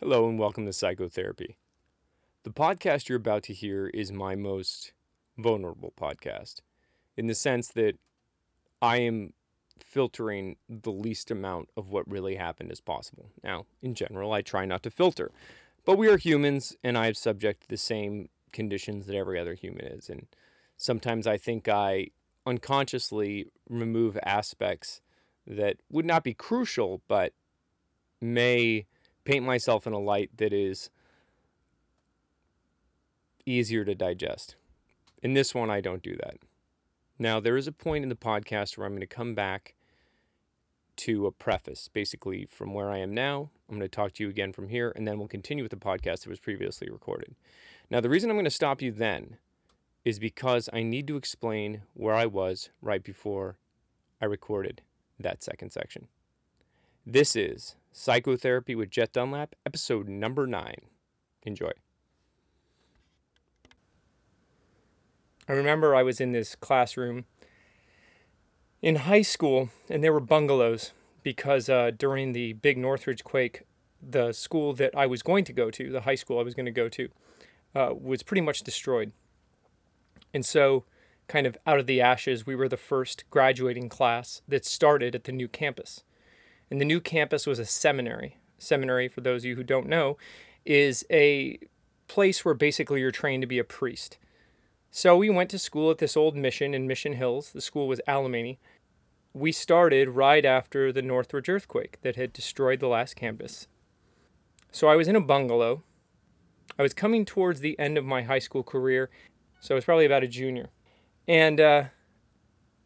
Hello 0.00 0.28
and 0.28 0.38
welcome 0.38 0.66
to 0.66 0.74
Psychotherapy. 0.74 1.56
The 2.42 2.50
podcast 2.50 3.08
you're 3.08 3.16
about 3.16 3.42
to 3.44 3.54
hear 3.54 3.86
is 3.86 4.12
my 4.12 4.34
most 4.34 4.92
vulnerable 5.38 5.94
podcast 5.98 6.56
in 7.16 7.28
the 7.28 7.34
sense 7.34 7.68
that 7.68 7.94
I 8.82 8.98
am 8.98 9.32
filtering 9.78 10.56
the 10.68 10.92
least 10.92 11.30
amount 11.30 11.70
of 11.78 11.88
what 11.88 12.10
really 12.10 12.36
happened 12.36 12.70
as 12.70 12.80
possible. 12.82 13.30
Now, 13.42 13.64
in 13.80 13.94
general, 13.94 14.34
I 14.34 14.42
try 14.42 14.66
not 14.66 14.82
to 14.82 14.90
filter, 14.90 15.32
but 15.86 15.96
we 15.96 16.08
are 16.08 16.18
humans 16.18 16.76
and 16.84 16.98
I 16.98 17.06
am 17.06 17.14
subject 17.14 17.62
to 17.62 17.68
the 17.68 17.78
same 17.78 18.28
conditions 18.52 19.06
that 19.06 19.16
every 19.16 19.40
other 19.40 19.54
human 19.54 19.86
is. 19.86 20.10
And 20.10 20.26
sometimes 20.76 21.26
I 21.26 21.38
think 21.38 21.70
I 21.70 22.08
unconsciously 22.44 23.46
remove 23.66 24.18
aspects 24.22 25.00
that 25.46 25.78
would 25.90 26.04
not 26.04 26.22
be 26.22 26.34
crucial, 26.34 27.00
but 27.08 27.32
may 28.20 28.84
paint 29.26 29.44
myself 29.44 29.86
in 29.86 29.92
a 29.92 29.98
light 29.98 30.30
that 30.38 30.54
is 30.54 30.88
easier 33.44 33.84
to 33.84 33.94
digest. 33.94 34.56
In 35.22 35.34
this 35.34 35.54
one, 35.54 35.68
I 35.68 35.80
don't 35.80 36.02
do 36.02 36.16
that. 36.16 36.36
Now, 37.18 37.40
there 37.40 37.56
is 37.56 37.66
a 37.66 37.72
point 37.72 38.04
in 38.04 38.08
the 38.08 38.14
podcast 38.14 38.78
where 38.78 38.86
I'm 38.86 38.92
going 38.92 39.00
to 39.00 39.06
come 39.06 39.34
back 39.34 39.74
to 40.96 41.26
a 41.26 41.32
preface, 41.32 41.88
basically 41.88 42.46
from 42.46 42.72
where 42.72 42.90
I 42.90 42.98
am 42.98 43.12
now. 43.12 43.50
I'm 43.68 43.76
going 43.76 43.88
to 43.88 43.94
talk 43.94 44.12
to 44.14 44.22
you 44.22 44.30
again 44.30 44.52
from 44.52 44.68
here, 44.68 44.92
and 44.94 45.06
then 45.06 45.18
we'll 45.18 45.28
continue 45.28 45.64
with 45.64 45.70
the 45.70 45.76
podcast 45.76 46.22
that 46.22 46.28
was 46.28 46.40
previously 46.40 46.88
recorded. 46.88 47.34
Now, 47.90 48.00
the 48.00 48.08
reason 48.08 48.30
I'm 48.30 48.36
going 48.36 48.44
to 48.44 48.50
stop 48.50 48.80
you 48.80 48.92
then 48.92 49.36
is 50.04 50.18
because 50.18 50.68
I 50.72 50.82
need 50.82 51.06
to 51.08 51.16
explain 51.16 51.82
where 51.94 52.14
I 52.14 52.26
was 52.26 52.70
right 52.80 53.02
before 53.02 53.58
I 54.20 54.26
recorded 54.26 54.82
that 55.18 55.42
second 55.42 55.70
section. 55.70 56.08
This 57.04 57.34
is 57.34 57.76
Psychotherapy 57.98 58.74
with 58.74 58.90
Jet 58.90 59.14
Dunlap, 59.14 59.54
episode 59.64 60.06
number 60.06 60.46
nine. 60.46 60.82
Enjoy. 61.44 61.70
I 65.48 65.52
remember 65.52 65.94
I 65.94 66.02
was 66.02 66.20
in 66.20 66.32
this 66.32 66.54
classroom 66.56 67.24
in 68.82 68.96
high 68.96 69.22
school, 69.22 69.70
and 69.88 70.04
there 70.04 70.12
were 70.12 70.20
bungalows 70.20 70.92
because 71.22 71.70
uh, 71.70 71.90
during 71.96 72.34
the 72.34 72.52
big 72.52 72.76
Northridge 72.76 73.24
quake, 73.24 73.62
the 74.02 74.34
school 74.34 74.74
that 74.74 74.94
I 74.94 75.06
was 75.06 75.22
going 75.22 75.46
to 75.46 75.54
go 75.54 75.70
to, 75.70 75.90
the 75.90 76.02
high 76.02 76.16
school 76.16 76.38
I 76.38 76.42
was 76.42 76.52
going 76.52 76.66
to 76.66 76.72
go 76.72 76.90
to, 76.90 77.08
uh, 77.74 77.94
was 77.98 78.22
pretty 78.22 78.42
much 78.42 78.60
destroyed. 78.60 79.12
And 80.34 80.44
so, 80.44 80.84
kind 81.28 81.46
of 81.46 81.56
out 81.66 81.78
of 81.78 81.86
the 81.86 82.02
ashes, 82.02 82.44
we 82.44 82.56
were 82.56 82.68
the 82.68 82.76
first 82.76 83.24
graduating 83.30 83.88
class 83.88 84.42
that 84.46 84.66
started 84.66 85.14
at 85.14 85.24
the 85.24 85.32
new 85.32 85.48
campus. 85.48 86.02
And 86.70 86.80
the 86.80 86.84
new 86.84 87.00
campus 87.00 87.46
was 87.46 87.58
a 87.58 87.64
seminary. 87.64 88.38
Seminary, 88.58 89.08
for 89.08 89.20
those 89.20 89.42
of 89.42 89.46
you 89.46 89.56
who 89.56 89.64
don't 89.64 89.88
know, 89.88 90.16
is 90.64 91.04
a 91.10 91.58
place 92.08 92.44
where 92.44 92.54
basically 92.54 93.00
you're 93.00 93.10
trained 93.10 93.42
to 93.42 93.46
be 93.46 93.58
a 93.58 93.64
priest. 93.64 94.18
So 94.90 95.16
we 95.16 95.28
went 95.28 95.50
to 95.50 95.58
school 95.58 95.90
at 95.90 95.98
this 95.98 96.16
old 96.16 96.36
mission 96.36 96.72
in 96.72 96.86
Mission 96.86 97.12
Hills. 97.12 97.52
The 97.52 97.60
school 97.60 97.86
was 97.86 98.00
Alemany. 98.08 98.58
We 99.34 99.52
started 99.52 100.08
right 100.10 100.44
after 100.44 100.90
the 100.90 101.02
Northridge 101.02 101.48
earthquake 101.48 101.98
that 102.02 102.16
had 102.16 102.32
destroyed 102.32 102.80
the 102.80 102.88
last 102.88 103.14
campus. 103.14 103.66
So 104.72 104.88
I 104.88 104.96
was 104.96 105.08
in 105.08 105.16
a 105.16 105.20
bungalow. 105.20 105.82
I 106.78 106.82
was 106.82 106.94
coming 106.94 107.24
towards 107.24 107.60
the 107.60 107.78
end 107.78 107.98
of 107.98 108.04
my 108.04 108.22
high 108.22 108.38
school 108.38 108.62
career, 108.62 109.10
so 109.60 109.74
I 109.74 109.76
was 109.76 109.84
probably 109.84 110.06
about 110.06 110.22
a 110.22 110.28
junior. 110.28 110.70
And 111.28 111.60
uh, 111.60 111.84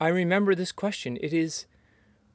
I 0.01 0.08
remember 0.08 0.55
this 0.55 0.73
question. 0.73 1.19
It 1.20 1.33
is, 1.33 1.67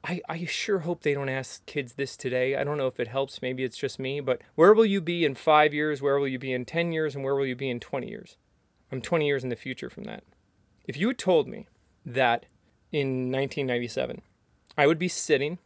I, 0.06 0.20
I 0.28 0.44
sure 0.44 0.80
hope 0.80 1.02
they 1.02 1.14
don't 1.14 1.28
ask 1.28 1.66
kids 1.66 1.94
this 1.94 2.16
today. 2.16 2.54
I 2.54 2.62
don't 2.62 2.78
know 2.78 2.86
if 2.86 3.00
it 3.00 3.08
helps. 3.08 3.42
Maybe 3.42 3.64
it's 3.64 3.76
just 3.76 3.98
me, 3.98 4.20
but 4.20 4.40
where 4.54 4.72
will 4.72 4.86
you 4.86 5.00
be 5.00 5.24
in 5.24 5.34
five 5.34 5.74
years? 5.74 6.00
Where 6.00 6.18
will 6.18 6.28
you 6.28 6.38
be 6.38 6.52
in 6.52 6.64
10 6.64 6.92
years? 6.92 7.16
And 7.16 7.24
where 7.24 7.34
will 7.34 7.46
you 7.46 7.56
be 7.56 7.68
in 7.68 7.80
20 7.80 8.08
years? 8.08 8.36
I'm 8.92 9.02
20 9.02 9.26
years 9.26 9.42
in 9.42 9.50
the 9.50 9.56
future 9.56 9.90
from 9.90 10.04
that. 10.04 10.22
If 10.86 10.96
you 10.96 11.08
had 11.08 11.18
told 11.18 11.48
me 11.48 11.66
that 12.04 12.46
in 12.92 13.32
1997, 13.32 14.22
I 14.78 14.86
would 14.86 14.98
be 14.98 15.08
sitting 15.08 15.58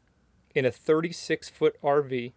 in 0.55 0.65
a 0.65 0.71
36 0.71 1.51
foot 1.51 1.77
RV 1.83 2.33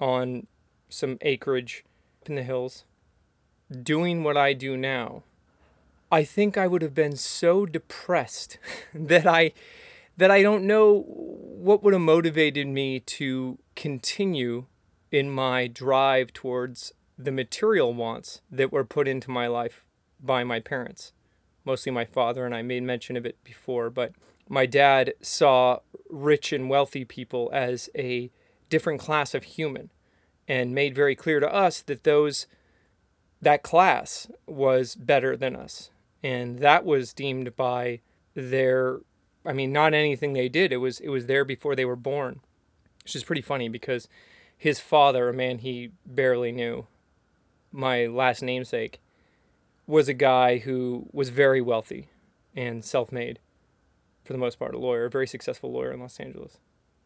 on 0.00 0.48
some 0.88 1.18
acreage 1.20 1.84
in 2.26 2.34
the 2.34 2.42
hills 2.42 2.84
doing 3.82 4.24
what 4.24 4.36
I 4.36 4.52
do 4.54 4.76
now, 4.76 5.22
I 6.10 6.24
think 6.24 6.56
I 6.56 6.66
would 6.66 6.82
have 6.82 6.94
been 6.94 7.16
so 7.16 7.64
depressed 7.64 8.58
that 8.94 9.26
I 9.26 9.52
that 10.16 10.30
I 10.30 10.42
don't 10.42 10.66
know 10.66 11.04
what 11.06 11.82
would 11.82 11.92
have 11.92 12.02
motivated 12.02 12.66
me 12.66 13.00
to 13.00 13.58
continue 13.74 14.66
in 15.10 15.30
my 15.30 15.66
drive 15.66 16.32
towards 16.32 16.92
the 17.16 17.32
material 17.32 17.94
wants 17.94 18.40
that 18.50 18.72
were 18.72 18.84
put 18.84 19.08
into 19.08 19.30
my 19.30 19.46
life 19.46 19.84
by 20.20 20.44
my 20.44 20.60
parents. 20.60 21.12
Mostly 21.64 21.92
my 21.92 22.04
father, 22.04 22.44
and 22.44 22.54
I 22.54 22.62
made 22.62 22.82
mention 22.82 23.16
of 23.16 23.24
it 23.24 23.42
before, 23.44 23.90
but 23.90 24.12
my 24.48 24.66
dad 24.66 25.14
saw 25.22 25.78
rich 26.10 26.52
and 26.52 26.68
wealthy 26.68 27.04
people 27.04 27.50
as 27.52 27.88
a 27.96 28.30
different 28.68 29.00
class 29.00 29.34
of 29.34 29.44
human 29.44 29.90
and 30.46 30.74
made 30.74 30.94
very 30.94 31.14
clear 31.14 31.40
to 31.40 31.52
us 31.52 31.80
that 31.82 32.04
those 32.04 32.46
that 33.40 33.62
class 33.62 34.28
was 34.46 34.94
better 34.94 35.36
than 35.36 35.54
us 35.54 35.90
and 36.22 36.58
that 36.58 36.84
was 36.84 37.12
deemed 37.12 37.54
by 37.56 38.00
their 38.34 39.00
I 39.44 39.52
mean 39.52 39.72
not 39.72 39.94
anything 39.94 40.32
they 40.32 40.48
did. 40.48 40.72
It 40.72 40.78
was 40.78 41.00
it 41.00 41.08
was 41.08 41.26
there 41.26 41.44
before 41.44 41.74
they 41.74 41.84
were 41.84 41.96
born 41.96 42.40
which 43.04 43.14
is 43.14 43.22
pretty 43.22 43.42
funny 43.42 43.68
because 43.68 44.08
his 44.56 44.80
father 44.80 45.28
a 45.28 45.32
man 45.32 45.58
he 45.58 45.92
barely 46.04 46.50
knew 46.50 46.86
my 47.70 48.06
last 48.06 48.42
namesake 48.42 49.00
was 49.86 50.08
a 50.08 50.14
guy 50.14 50.58
who 50.58 51.06
was 51.12 51.28
very 51.28 51.60
wealthy 51.60 52.08
and 52.56 52.84
self-made 52.84 53.38
for 54.24 54.32
the 54.32 54.38
most 54.38 54.58
part 54.58 54.74
a 54.74 54.78
lawyer 54.78 55.04
a 55.04 55.10
very 55.10 55.26
successful 55.26 55.70
lawyer 55.70 55.92
in 55.92 56.00
Los 56.00 56.18
Angeles. 56.18 56.58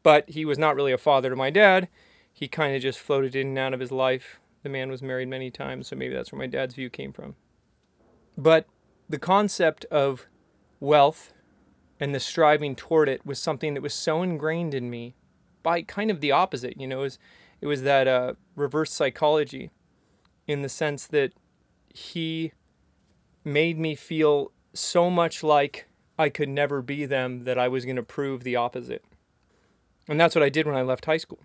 But 0.05 0.31
he 0.31 0.45
was 0.45 0.59
not 0.59 0.77
really 0.77 0.93
a 0.93 0.99
father 0.99 1.29
to 1.29 1.37
my 1.37 1.51
dad. 1.51 1.89
He 2.33 2.47
kind 2.47 2.77
of 2.77 2.81
just 2.81 3.01
floated 3.01 3.35
in 3.35 3.49
and 3.49 3.59
out 3.59 3.75
of 3.75 3.81
his 3.81 3.91
life. 3.91 4.39
The 4.63 4.69
man 4.69 4.91
was 4.91 5.03
married 5.03 5.29
many 5.29 5.51
times 5.51 5.89
so 5.89 5.97
maybe 5.97 6.15
that's 6.15 6.31
where 6.31 6.39
my 6.39 6.47
dad's 6.47 6.77
view 6.77 6.89
came 6.89 7.13
from. 7.13 7.35
But 8.37 8.67
the 9.09 9.19
concept 9.19 9.85
of 9.87 10.27
wealth 10.79 11.33
and 12.01 12.15
the 12.15 12.21
striving 12.21 12.77
toward 12.77 13.09
it 13.09 13.25
was 13.27 13.39
something 13.39 13.75
that 13.75 13.83
was 13.83 13.95
so 13.95 14.23
ingrained 14.23 14.75
in 14.75 14.89
me 14.91 15.15
by 15.63 15.83
kind 15.83 16.11
of 16.11 16.21
the 16.21 16.33
opposite 16.33 16.81
you 16.81 16.87
know 16.87 17.01
it 17.01 17.03
was, 17.03 17.19
it 17.61 17.67
was 17.67 17.83
that 17.83 18.07
uh, 18.07 18.35
reverse 18.57 18.93
psychology 18.93 19.71
in 20.47 20.63
the 20.63 20.69
sense 20.69 21.07
that 21.07 21.33
he 21.95 22.53
made 23.45 23.79
me 23.79 23.95
feel 23.95 24.53
so 24.73 25.11
much 25.11 25.43
like 25.43 25.87
I 26.19 26.29
could 26.29 26.49
never 26.49 26.83
be 26.83 27.07
them 27.07 27.45
that 27.45 27.59
I 27.59 27.69
was 27.69 27.85
going 27.85 27.97
to 27.97 28.03
prove 28.03 28.43
the 28.43 28.57
opposite. 28.57 29.05
And 30.09 30.19
that's 30.19 30.35
what 30.35 30.43
I 30.43 30.49
did 30.49 30.67
when 30.67 30.75
I 30.75 30.83
left 30.83 31.05
high 31.05 31.17
school. 31.17 31.41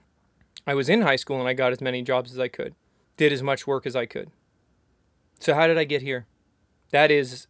I 0.65 0.73
was 0.73 0.89
in 0.89 1.01
high 1.01 1.17
school 1.17 1.39
and 1.39 1.47
I 1.47 1.53
got 1.53 1.73
as 1.73 1.81
many 1.81 2.01
jobs 2.01 2.31
as 2.31 2.39
I 2.39 2.47
could, 2.47 2.73
did 3.17 3.33
as 3.33 3.43
much 3.43 3.67
work 3.67 3.85
as 3.85 3.95
I 3.95 4.05
could. 4.05 4.31
So, 5.39 5.53
how 5.53 5.67
did 5.67 5.77
I 5.77 5.83
get 5.83 6.01
here? 6.01 6.25
That 6.91 7.11
is 7.11 7.47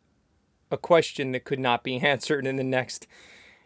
a 0.74 0.78
question 0.78 1.32
that 1.32 1.46
could 1.46 1.60
not 1.60 1.84
be 1.84 2.00
answered 2.02 2.46
in 2.46 2.58
the 2.58 2.64
next, 2.64 3.08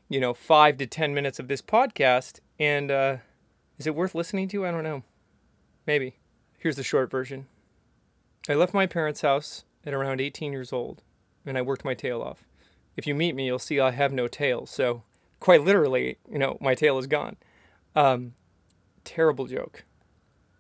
you 0.10 0.20
know, 0.20 0.34
five 0.34 0.78
to 0.78 0.86
10 0.86 1.14
minutes 1.14 1.40
of 1.40 1.48
this 1.48 1.62
podcast. 1.62 2.42
And 2.60 2.92
uh, 2.92 3.18
is 3.78 3.88
it 3.88 3.96
worth 3.96 4.14
listening 4.14 4.50
to? 4.50 4.66
I 4.66 4.72
don't 4.72 4.84
know. 4.84 5.04
Maybe. 5.88 6.18
Here's 6.60 6.76
the 6.76 6.84
short 6.84 7.10
version 7.10 7.48
I 8.50 8.54
left 8.54 8.74
my 8.74 8.86
parents' 8.86 9.22
house 9.22 9.64
at 9.86 9.94
around 9.94 10.20
18 10.20 10.52
years 10.52 10.74
old, 10.74 11.02
and 11.46 11.58
I 11.58 11.62
worked 11.62 11.86
my 11.86 11.94
tail 11.94 12.22
off. 12.22 12.44
If 12.98 13.08
you 13.08 13.16
meet 13.16 13.36
me, 13.36 13.46
you'll 13.46 13.60
see 13.60 13.80
I 13.80 13.92
have 13.92 14.12
no 14.12 14.28
tail. 14.28 14.66
So, 14.66 15.04
quite 15.40 15.64
literally, 15.64 16.18
you 16.30 16.40
know, 16.40 16.58
my 16.60 16.74
tail 16.76 16.98
is 16.98 17.08
gone. 17.08 17.38
Um, 17.96 18.34
terrible 19.04 19.46
joke. 19.46 19.86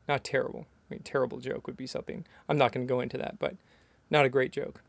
Not 0.07 0.23
terrible. 0.23 0.67
I 0.89 0.93
mean, 0.93 1.01
terrible 1.03 1.39
joke 1.39 1.67
would 1.67 1.75
be 1.75 1.87
something. 1.87 2.25
I'm 2.47 2.57
not 2.57 2.71
going 2.71 2.87
to 2.87 2.93
go 2.93 3.01
into 3.01 3.17
that, 3.17 3.39
but 3.39 3.55
not 4.09 4.25
a 4.25 4.29
great 4.29 4.51
joke. 4.51 4.83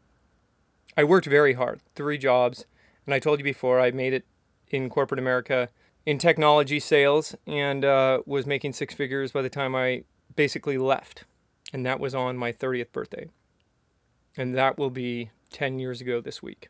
I 0.96 1.04
worked 1.04 1.26
very 1.26 1.54
hard, 1.54 1.80
three 1.94 2.18
jobs, 2.18 2.66
and 3.06 3.14
I 3.14 3.18
told 3.18 3.38
you 3.38 3.44
before 3.44 3.80
I 3.80 3.90
made 3.90 4.12
it 4.12 4.24
in 4.68 4.90
corporate 4.90 5.18
America 5.18 5.68
in 6.04 6.18
technology 6.18 6.80
sales 6.80 7.34
and 7.46 7.84
uh, 7.84 8.22
was 8.26 8.46
making 8.46 8.72
six 8.72 8.94
figures 8.94 9.32
by 9.32 9.42
the 9.42 9.50
time 9.50 9.74
I 9.74 10.04
basically 10.36 10.78
left. 10.78 11.24
And 11.72 11.84
that 11.84 12.00
was 12.00 12.14
on 12.14 12.36
my 12.36 12.52
30th 12.52 12.92
birthday. 12.92 13.28
And 14.36 14.56
that 14.56 14.78
will 14.78 14.90
be 14.90 15.30
10 15.50 15.78
years 15.78 16.00
ago 16.00 16.20
this 16.20 16.42
week. 16.42 16.68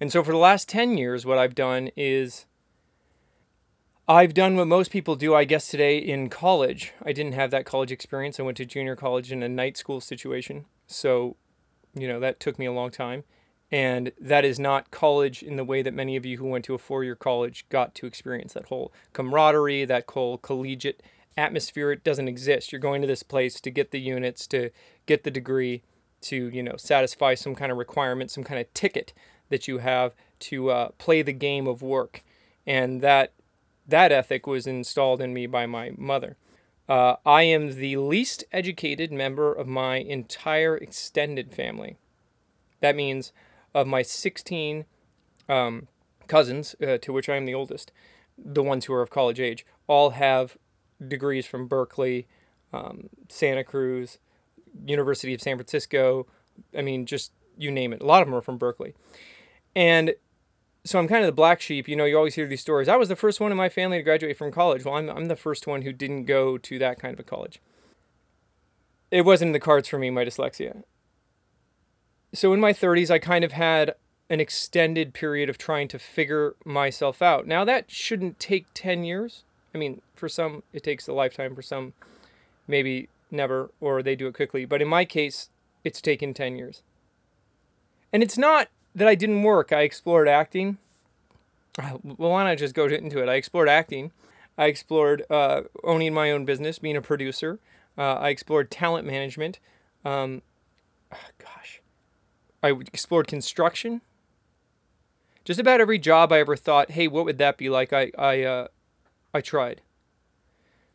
And 0.00 0.10
so 0.10 0.24
for 0.24 0.32
the 0.32 0.38
last 0.38 0.68
10 0.68 0.96
years, 0.96 1.26
what 1.26 1.38
I've 1.38 1.54
done 1.54 1.90
is 1.96 2.46
I've 4.08 4.34
done 4.34 4.56
what 4.56 4.66
most 4.66 4.90
people 4.90 5.14
do, 5.14 5.34
I 5.34 5.44
guess, 5.44 5.68
today 5.68 5.98
in 5.98 6.28
college. 6.28 6.92
I 7.04 7.12
didn't 7.12 7.34
have 7.34 7.50
that 7.52 7.66
college 7.66 7.92
experience. 7.92 8.40
I 8.40 8.42
went 8.42 8.56
to 8.56 8.66
junior 8.66 8.96
college 8.96 9.30
in 9.30 9.42
a 9.42 9.48
night 9.48 9.76
school 9.76 10.00
situation. 10.00 10.64
So 10.86 11.36
you 11.94 12.08
know, 12.08 12.20
that 12.20 12.40
took 12.40 12.58
me 12.58 12.66
a 12.66 12.72
long 12.72 12.90
time. 12.90 13.24
And 13.70 14.12
that 14.20 14.44
is 14.44 14.58
not 14.58 14.90
college 14.90 15.42
in 15.42 15.56
the 15.56 15.64
way 15.64 15.80
that 15.80 15.94
many 15.94 16.14
of 16.14 16.26
you 16.26 16.36
who 16.36 16.46
went 16.46 16.64
to 16.66 16.74
a 16.74 16.78
four 16.78 17.04
year 17.04 17.16
college 17.16 17.64
got 17.70 17.94
to 17.96 18.06
experience 18.06 18.52
that 18.52 18.66
whole 18.66 18.92
camaraderie, 19.14 19.86
that 19.86 20.04
whole 20.10 20.36
collegiate 20.36 21.02
atmosphere 21.36 21.90
it 21.90 22.04
doesn't 22.04 22.28
exist. 22.28 22.70
You're 22.70 22.80
going 22.80 23.00
to 23.00 23.08
this 23.08 23.22
place 23.22 23.60
to 23.60 23.70
get 23.70 23.90
the 23.90 24.00
units, 24.00 24.46
to 24.48 24.70
get 25.06 25.24
the 25.24 25.30
degree, 25.30 25.82
to 26.22 26.48
you 26.50 26.62
know 26.62 26.76
satisfy 26.76 27.34
some 27.34 27.54
kind 27.54 27.72
of 27.72 27.78
requirement, 27.78 28.30
some 28.30 28.44
kind 28.44 28.60
of 28.60 28.72
ticket 28.74 29.12
that 29.48 29.68
you 29.68 29.78
have 29.78 30.14
to 30.38 30.70
uh, 30.70 30.88
play 30.98 31.22
the 31.22 31.32
game 31.32 31.66
of 31.66 31.82
work, 31.82 32.22
and 32.66 33.00
that 33.00 33.32
that 33.86 34.12
ethic 34.12 34.46
was 34.46 34.66
installed 34.66 35.20
in 35.20 35.34
me 35.34 35.46
by 35.46 35.66
my 35.66 35.92
mother. 35.96 36.36
Uh, 36.88 37.16
I 37.24 37.42
am 37.44 37.76
the 37.76 37.96
least 37.96 38.44
educated 38.52 39.12
member 39.12 39.52
of 39.52 39.66
my 39.66 39.96
entire 39.96 40.76
extended 40.76 41.54
family. 41.54 41.96
That 42.80 42.96
means 42.96 43.32
of 43.74 43.86
my 43.86 44.02
16 44.02 44.84
um, 45.48 45.88
cousins, 46.26 46.74
uh, 46.82 46.98
to 46.98 47.12
which 47.12 47.28
I 47.28 47.36
am 47.36 47.46
the 47.46 47.54
oldest, 47.54 47.92
the 48.36 48.62
ones 48.62 48.86
who 48.86 48.92
are 48.94 49.02
of 49.02 49.10
college 49.10 49.40
age, 49.40 49.64
all 49.86 50.10
have 50.10 50.56
degrees 51.06 51.46
from 51.46 51.68
Berkeley, 51.68 52.26
um, 52.72 53.08
Santa 53.28 53.64
Cruz, 53.64 54.18
University 54.86 55.34
of 55.34 55.42
San 55.42 55.56
Francisco. 55.56 56.26
I 56.76 56.82
mean, 56.82 57.06
just 57.06 57.32
you 57.56 57.70
name 57.70 57.92
it. 57.92 58.02
A 58.02 58.06
lot 58.06 58.22
of 58.22 58.28
them 58.28 58.34
are 58.34 58.42
from 58.42 58.58
Berkeley. 58.58 58.94
And 59.74 60.14
so 60.84 60.98
I'm 60.98 61.08
kind 61.08 61.22
of 61.22 61.26
the 61.26 61.32
black 61.32 61.60
sheep. 61.60 61.88
You 61.88 61.96
know, 61.96 62.04
you 62.04 62.16
always 62.16 62.34
hear 62.34 62.46
these 62.46 62.60
stories. 62.60 62.88
I 62.88 62.96
was 62.96 63.08
the 63.08 63.16
first 63.16 63.40
one 63.40 63.52
in 63.52 63.56
my 63.56 63.68
family 63.68 63.98
to 63.98 64.02
graduate 64.02 64.36
from 64.36 64.50
college. 64.50 64.84
Well, 64.84 64.94
I'm, 64.94 65.08
I'm 65.08 65.28
the 65.28 65.36
first 65.36 65.66
one 65.66 65.82
who 65.82 65.92
didn't 65.92 66.24
go 66.24 66.58
to 66.58 66.78
that 66.78 66.98
kind 66.98 67.14
of 67.14 67.20
a 67.20 67.24
college. 67.24 67.60
It 69.10 69.24
wasn't 69.24 69.50
in 69.50 69.52
the 69.52 69.60
cards 69.60 69.88
for 69.88 69.98
me, 69.98 70.10
my 70.10 70.24
dyslexia. 70.24 70.82
So 72.34 72.52
in 72.52 72.60
my 72.60 72.72
30s, 72.72 73.10
I 73.10 73.18
kind 73.18 73.44
of 73.44 73.52
had 73.52 73.94
an 74.28 74.40
extended 74.40 75.12
period 75.12 75.50
of 75.50 75.58
trying 75.58 75.86
to 75.88 75.98
figure 75.98 76.56
myself 76.64 77.20
out. 77.20 77.46
Now, 77.46 77.64
that 77.64 77.90
shouldn't 77.90 78.40
take 78.40 78.66
10 78.74 79.04
years. 79.04 79.44
I 79.74 79.78
mean, 79.78 80.00
for 80.14 80.28
some, 80.28 80.62
it 80.72 80.82
takes 80.82 81.06
a 81.06 81.12
lifetime. 81.12 81.54
For 81.54 81.62
some, 81.62 81.92
maybe 82.66 83.08
never, 83.30 83.70
or 83.80 84.02
they 84.02 84.16
do 84.16 84.26
it 84.26 84.34
quickly. 84.34 84.64
But 84.64 84.82
in 84.82 84.88
my 84.88 85.04
case, 85.04 85.50
it's 85.84 86.00
taken 86.00 86.32
10 86.32 86.56
years. 86.56 86.82
And 88.12 88.22
it's 88.22 88.38
not 88.38 88.68
that 88.94 89.08
I 89.08 89.14
didn't 89.14 89.42
work. 89.42 89.72
I 89.72 89.82
explored 89.82 90.28
acting. 90.28 90.78
Uh, 91.78 91.98
well, 92.02 92.30
why 92.32 92.44
not 92.44 92.58
just 92.58 92.74
go 92.74 92.86
into 92.86 93.22
it? 93.22 93.28
I 93.28 93.34
explored 93.34 93.68
acting. 93.68 94.12
I 94.58 94.66
explored 94.66 95.24
uh, 95.30 95.62
owning 95.82 96.12
my 96.12 96.30
own 96.30 96.44
business, 96.44 96.78
being 96.78 96.96
a 96.96 97.02
producer. 97.02 97.58
Uh, 97.96 98.14
I 98.14 98.28
explored 98.28 98.70
talent 98.70 99.06
management. 99.06 99.58
Um, 100.04 100.42
oh, 101.12 101.16
gosh, 101.38 101.80
I 102.62 102.70
explored 102.70 103.26
construction. 103.26 104.02
Just 105.44 105.58
about 105.58 105.80
every 105.80 105.98
job 105.98 106.32
I 106.32 106.40
ever 106.40 106.56
thought, 106.56 106.92
hey, 106.92 107.08
what 107.08 107.24
would 107.24 107.38
that 107.38 107.56
be 107.56 107.68
like? 107.68 107.92
I 107.92 108.12
I 108.18 108.42
uh, 108.42 108.68
I 109.34 109.40
tried. 109.40 109.80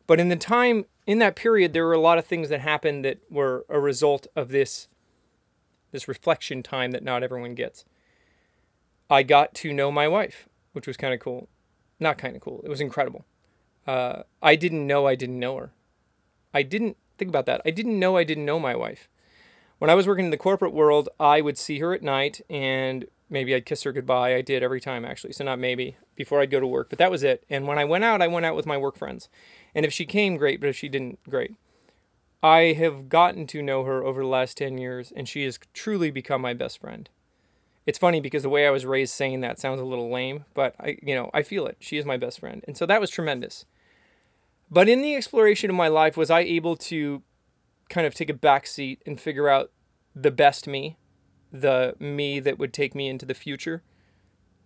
But 0.06 0.20
in 0.20 0.28
the 0.28 0.36
time 0.36 0.86
in 1.06 1.18
that 1.18 1.36
period, 1.36 1.72
there 1.72 1.84
were 1.84 1.92
a 1.92 2.00
lot 2.00 2.18
of 2.18 2.24
things 2.24 2.48
that 2.48 2.60
happened 2.60 3.04
that 3.04 3.18
were 3.30 3.66
a 3.68 3.78
result 3.78 4.26
of 4.34 4.48
this 4.48 4.88
this 5.90 6.08
reflection 6.08 6.62
time 6.62 6.92
that 6.92 7.02
not 7.02 7.22
everyone 7.22 7.54
gets. 7.54 7.84
I 9.10 9.22
got 9.22 9.54
to 9.54 9.72
know 9.72 9.90
my 9.90 10.06
wife, 10.06 10.48
which 10.72 10.86
was 10.86 10.96
kind 10.96 11.14
of 11.14 11.20
cool. 11.20 11.48
Not 11.98 12.18
kind 12.18 12.36
of 12.36 12.42
cool. 12.42 12.60
It 12.64 12.68
was 12.68 12.80
incredible. 12.80 13.24
Uh, 13.86 14.22
I 14.42 14.54
didn't 14.54 14.86
know 14.86 15.06
I 15.06 15.14
didn't 15.14 15.38
know 15.40 15.56
her. 15.56 15.72
I 16.52 16.62
didn't 16.62 16.96
think 17.16 17.28
about 17.30 17.46
that. 17.46 17.62
I 17.64 17.70
didn't 17.70 17.98
know 17.98 18.16
I 18.16 18.24
didn't 18.24 18.44
know 18.44 18.60
my 18.60 18.76
wife. 18.76 19.08
When 19.78 19.90
I 19.90 19.94
was 19.94 20.06
working 20.06 20.26
in 20.26 20.30
the 20.30 20.36
corporate 20.36 20.74
world, 20.74 21.08
I 21.18 21.40
would 21.40 21.56
see 21.56 21.78
her 21.78 21.94
at 21.94 22.02
night 22.02 22.40
and 22.50 23.06
maybe 23.30 23.54
I'd 23.54 23.66
kiss 23.66 23.84
her 23.84 23.92
goodbye. 23.92 24.34
I 24.34 24.42
did 24.42 24.62
every 24.62 24.80
time 24.80 25.04
actually. 25.04 25.32
So 25.32 25.44
not 25.44 25.58
maybe 25.58 25.96
before 26.16 26.40
I'd 26.40 26.50
go 26.50 26.60
to 26.60 26.66
work, 26.66 26.90
but 26.90 26.98
that 26.98 27.10
was 27.10 27.22
it. 27.22 27.44
And 27.48 27.66
when 27.66 27.78
I 27.78 27.84
went 27.84 28.04
out, 28.04 28.20
I 28.20 28.26
went 28.26 28.46
out 28.46 28.56
with 28.56 28.66
my 28.66 28.76
work 28.76 28.96
friends. 28.96 29.28
And 29.74 29.86
if 29.86 29.92
she 29.92 30.04
came, 30.04 30.36
great. 30.36 30.60
But 30.60 30.68
if 30.68 30.76
she 30.76 30.88
didn't, 30.88 31.18
great. 31.28 31.54
I 32.42 32.72
have 32.74 33.08
gotten 33.08 33.46
to 33.48 33.62
know 33.62 33.84
her 33.84 34.04
over 34.04 34.22
the 34.22 34.28
last 34.28 34.56
10 34.58 34.78
years, 34.78 35.12
and 35.14 35.28
she 35.28 35.44
has 35.44 35.58
truly 35.72 36.10
become 36.10 36.40
my 36.40 36.54
best 36.54 36.80
friend. 36.80 37.08
It's 37.84 37.98
funny 37.98 38.20
because 38.20 38.42
the 38.42 38.48
way 38.48 38.66
I 38.66 38.70
was 38.70 38.86
raised 38.86 39.14
saying 39.14 39.40
that 39.40 39.58
sounds 39.58 39.80
a 39.80 39.84
little 39.84 40.10
lame, 40.10 40.44
but 40.54 40.74
I, 40.78 40.98
you 41.02 41.14
know, 41.14 41.30
I 41.32 41.42
feel 41.42 41.66
it. 41.66 41.78
She 41.80 41.96
is 41.96 42.04
my 42.04 42.16
best 42.16 42.38
friend. 42.38 42.62
And 42.68 42.76
so 42.76 42.86
that 42.86 43.00
was 43.00 43.10
tremendous. 43.10 43.64
But 44.70 44.88
in 44.88 45.00
the 45.00 45.16
exploration 45.16 45.70
of 45.70 45.76
my 45.76 45.88
life, 45.88 46.16
was 46.16 46.30
I 46.30 46.40
able 46.40 46.76
to 46.76 47.22
kind 47.88 48.06
of 48.06 48.14
take 48.14 48.28
a 48.28 48.34
back 48.34 48.66
seat 48.66 49.02
and 49.06 49.18
figure 49.18 49.48
out 49.48 49.72
the 50.14 50.30
best 50.30 50.66
me, 50.66 50.98
the 51.50 51.96
me 51.98 52.40
that 52.40 52.58
would 52.58 52.72
take 52.72 52.94
me 52.94 53.08
into 53.08 53.24
the 53.24 53.34
future, 53.34 53.82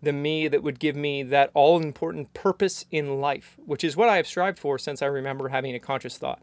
the 0.02 0.12
me 0.12 0.48
that 0.48 0.62
would 0.62 0.80
give 0.80 0.96
me 0.96 1.22
that 1.22 1.50
all 1.54 1.80
important 1.80 2.34
purpose 2.34 2.84
in 2.90 3.20
life, 3.20 3.56
which 3.64 3.84
is 3.84 3.96
what 3.96 4.08
I 4.08 4.16
have 4.16 4.26
strived 4.26 4.58
for 4.58 4.78
since 4.78 5.00
I 5.00 5.06
remember 5.06 5.48
having 5.48 5.74
a 5.74 5.80
conscious 5.80 6.18
thought. 6.18 6.42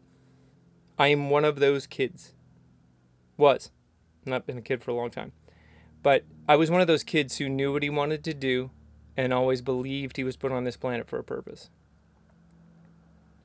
I 1.00 1.08
am 1.08 1.30
one 1.30 1.46
of 1.46 1.60
those 1.60 1.86
kids. 1.86 2.34
Was. 3.38 3.70
Not 4.26 4.46
been 4.46 4.58
a 4.58 4.60
kid 4.60 4.82
for 4.82 4.90
a 4.90 4.94
long 4.94 5.08
time. 5.08 5.32
But 6.02 6.24
I 6.46 6.56
was 6.56 6.70
one 6.70 6.82
of 6.82 6.86
those 6.86 7.02
kids 7.02 7.38
who 7.38 7.48
knew 7.48 7.72
what 7.72 7.82
he 7.82 7.88
wanted 7.88 8.22
to 8.24 8.34
do 8.34 8.70
and 9.16 9.32
always 9.32 9.62
believed 9.62 10.18
he 10.18 10.24
was 10.24 10.36
put 10.36 10.52
on 10.52 10.64
this 10.64 10.76
planet 10.76 11.08
for 11.08 11.18
a 11.18 11.24
purpose. 11.24 11.70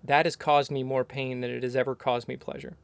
That 0.03 0.25
has 0.25 0.35
caused 0.35 0.69
me 0.69 0.83
more 0.83 1.05
pain 1.05 1.39
than 1.39 1.49
it 1.49 1.63
has 1.63 1.77
ever 1.77 1.95
caused 1.95 2.27
me 2.27 2.35
pleasure. 2.35 2.75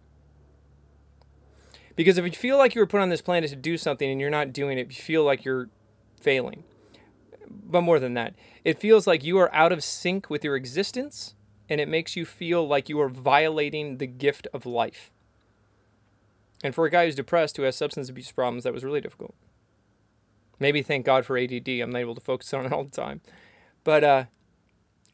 Because 1.97 2.17
if 2.17 2.23
you 2.23 2.31
feel 2.31 2.57
like 2.57 2.73
you 2.73 2.79
were 2.79 2.87
put 2.87 3.01
on 3.01 3.09
this 3.09 3.21
planet 3.21 3.49
to 3.49 3.57
do 3.57 3.77
something 3.77 4.09
and 4.09 4.21
you're 4.21 4.29
not 4.29 4.53
doing 4.53 4.77
it, 4.77 4.87
you 4.87 4.95
feel 4.95 5.25
like 5.25 5.43
you're 5.43 5.67
failing. 6.21 6.63
But 7.49 7.81
more 7.81 7.99
than 7.99 8.13
that, 8.13 8.35
it 8.63 8.79
feels 8.79 9.05
like 9.05 9.21
you 9.21 9.37
are 9.37 9.53
out 9.53 9.73
of 9.73 9.83
sync 9.83 10.29
with 10.29 10.45
your 10.45 10.55
existence 10.55 11.35
and 11.71 11.79
it 11.79 11.87
makes 11.87 12.17
you 12.17 12.25
feel 12.25 12.67
like 12.67 12.89
you 12.89 12.99
are 12.99 13.07
violating 13.07 13.97
the 13.97 14.05
gift 14.05 14.45
of 14.53 14.65
life. 14.65 15.09
And 16.65 16.75
for 16.75 16.85
a 16.85 16.89
guy 16.89 17.05
who's 17.05 17.15
depressed, 17.15 17.55
who 17.55 17.63
has 17.63 17.77
substance 17.77 18.09
abuse 18.09 18.29
problems, 18.29 18.65
that 18.65 18.73
was 18.73 18.83
really 18.83 18.99
difficult. 18.99 19.33
Maybe 20.59 20.81
thank 20.81 21.05
God 21.05 21.25
for 21.25 21.37
ADD. 21.37 21.69
I'm 21.69 21.91
not 21.91 21.99
able 21.99 22.13
to 22.13 22.19
focus 22.19 22.53
on 22.53 22.65
it 22.65 22.73
all 22.73 22.83
the 22.83 22.91
time. 22.91 23.21
But 23.85 24.03
uh, 24.03 24.25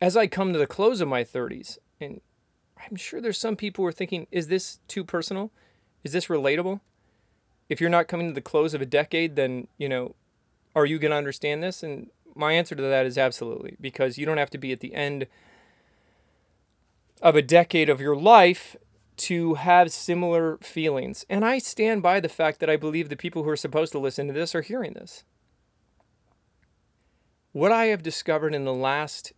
as 0.01 0.17
I 0.17 0.25
come 0.25 0.51
to 0.51 0.57
the 0.57 0.65
close 0.65 0.99
of 0.99 1.07
my 1.07 1.23
30s, 1.23 1.77
and 2.01 2.21
I'm 2.89 2.95
sure 2.95 3.21
there's 3.21 3.37
some 3.37 3.55
people 3.55 3.83
who 3.83 3.89
are 3.89 3.91
thinking, 3.91 4.25
is 4.31 4.47
this 4.47 4.79
too 4.87 5.03
personal? 5.03 5.51
Is 6.03 6.11
this 6.11 6.25
relatable? 6.25 6.79
If 7.69 7.79
you're 7.79 7.91
not 7.91 8.07
coming 8.07 8.29
to 8.29 8.33
the 8.33 8.41
close 8.41 8.73
of 8.73 8.81
a 8.81 8.85
decade, 8.87 9.35
then, 9.35 9.67
you 9.77 9.87
know, 9.87 10.15
are 10.75 10.87
you 10.87 10.97
going 10.97 11.11
to 11.11 11.17
understand 11.17 11.61
this? 11.61 11.83
And 11.83 12.09
my 12.33 12.53
answer 12.53 12.73
to 12.73 12.81
that 12.81 13.05
is 13.05 13.15
absolutely, 13.15 13.77
because 13.79 14.17
you 14.17 14.25
don't 14.25 14.39
have 14.39 14.49
to 14.49 14.57
be 14.57 14.71
at 14.71 14.79
the 14.79 14.95
end 14.95 15.27
of 17.21 17.35
a 17.35 17.41
decade 17.41 17.89
of 17.89 18.01
your 18.01 18.15
life 18.15 18.75
to 19.17 19.55
have 19.55 19.91
similar 19.91 20.57
feelings. 20.59 21.25
And 21.29 21.43
I 21.43 21.57
stand 21.57 22.03
by 22.03 22.19
the 22.19 22.29
fact 22.29 22.59
that 22.59 22.69
I 22.69 22.77
believe 22.77 23.09
the 23.09 23.15
people 23.15 23.43
who 23.43 23.49
are 23.49 23.57
supposed 23.57 23.91
to 23.93 23.99
listen 23.99 24.27
to 24.27 24.33
this 24.33 24.53
are 24.53 24.61
hearing 24.61 24.93
this. 24.93 25.23
What 27.51 27.71
I 27.71 27.85
have 27.85 28.03
discovered 28.03 28.53
in 28.53 28.65
the 28.65 28.73
last 28.73 29.33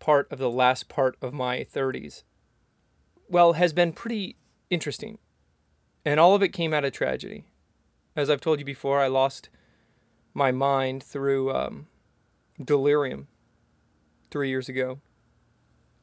part 0.00 0.30
of 0.32 0.38
the 0.38 0.50
last 0.50 0.88
part 0.88 1.16
of 1.22 1.32
my 1.32 1.64
30s, 1.72 2.24
well, 3.28 3.52
has 3.52 3.72
been 3.72 3.92
pretty 3.92 4.36
interesting. 4.70 5.18
And 6.04 6.18
all 6.18 6.34
of 6.34 6.42
it 6.42 6.48
came 6.48 6.74
out 6.74 6.84
of 6.84 6.92
tragedy. 6.92 7.44
As 8.16 8.28
I've 8.28 8.40
told 8.40 8.58
you 8.58 8.64
before, 8.64 9.00
I 9.00 9.06
lost 9.06 9.48
my 10.34 10.50
mind 10.50 11.04
through 11.04 11.54
um, 11.54 11.86
delirium 12.64 13.28
three 14.30 14.48
years 14.48 14.68
ago 14.68 14.98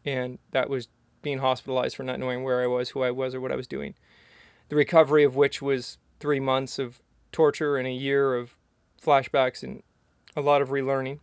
and 0.05 0.39
that 0.51 0.69
was 0.69 0.87
being 1.21 1.39
hospitalized 1.39 1.95
for 1.95 2.03
not 2.03 2.19
knowing 2.19 2.43
where 2.43 2.61
I 2.61 2.67
was, 2.67 2.89
who 2.89 3.01
I 3.01 3.11
was, 3.11 3.33
or 3.33 3.41
what 3.41 3.51
I 3.51 3.55
was 3.55 3.67
doing. 3.67 3.95
The 4.69 4.75
recovery 4.75 5.23
of 5.23 5.35
which 5.35 5.61
was 5.61 5.97
three 6.19 6.39
months 6.39 6.79
of 6.79 7.01
torture 7.31 7.77
and 7.77 7.87
a 7.87 7.91
year 7.91 8.35
of 8.35 8.57
flashbacks 9.01 9.63
and 9.63 9.83
a 10.35 10.41
lot 10.41 10.61
of 10.61 10.69
relearning. 10.69 11.19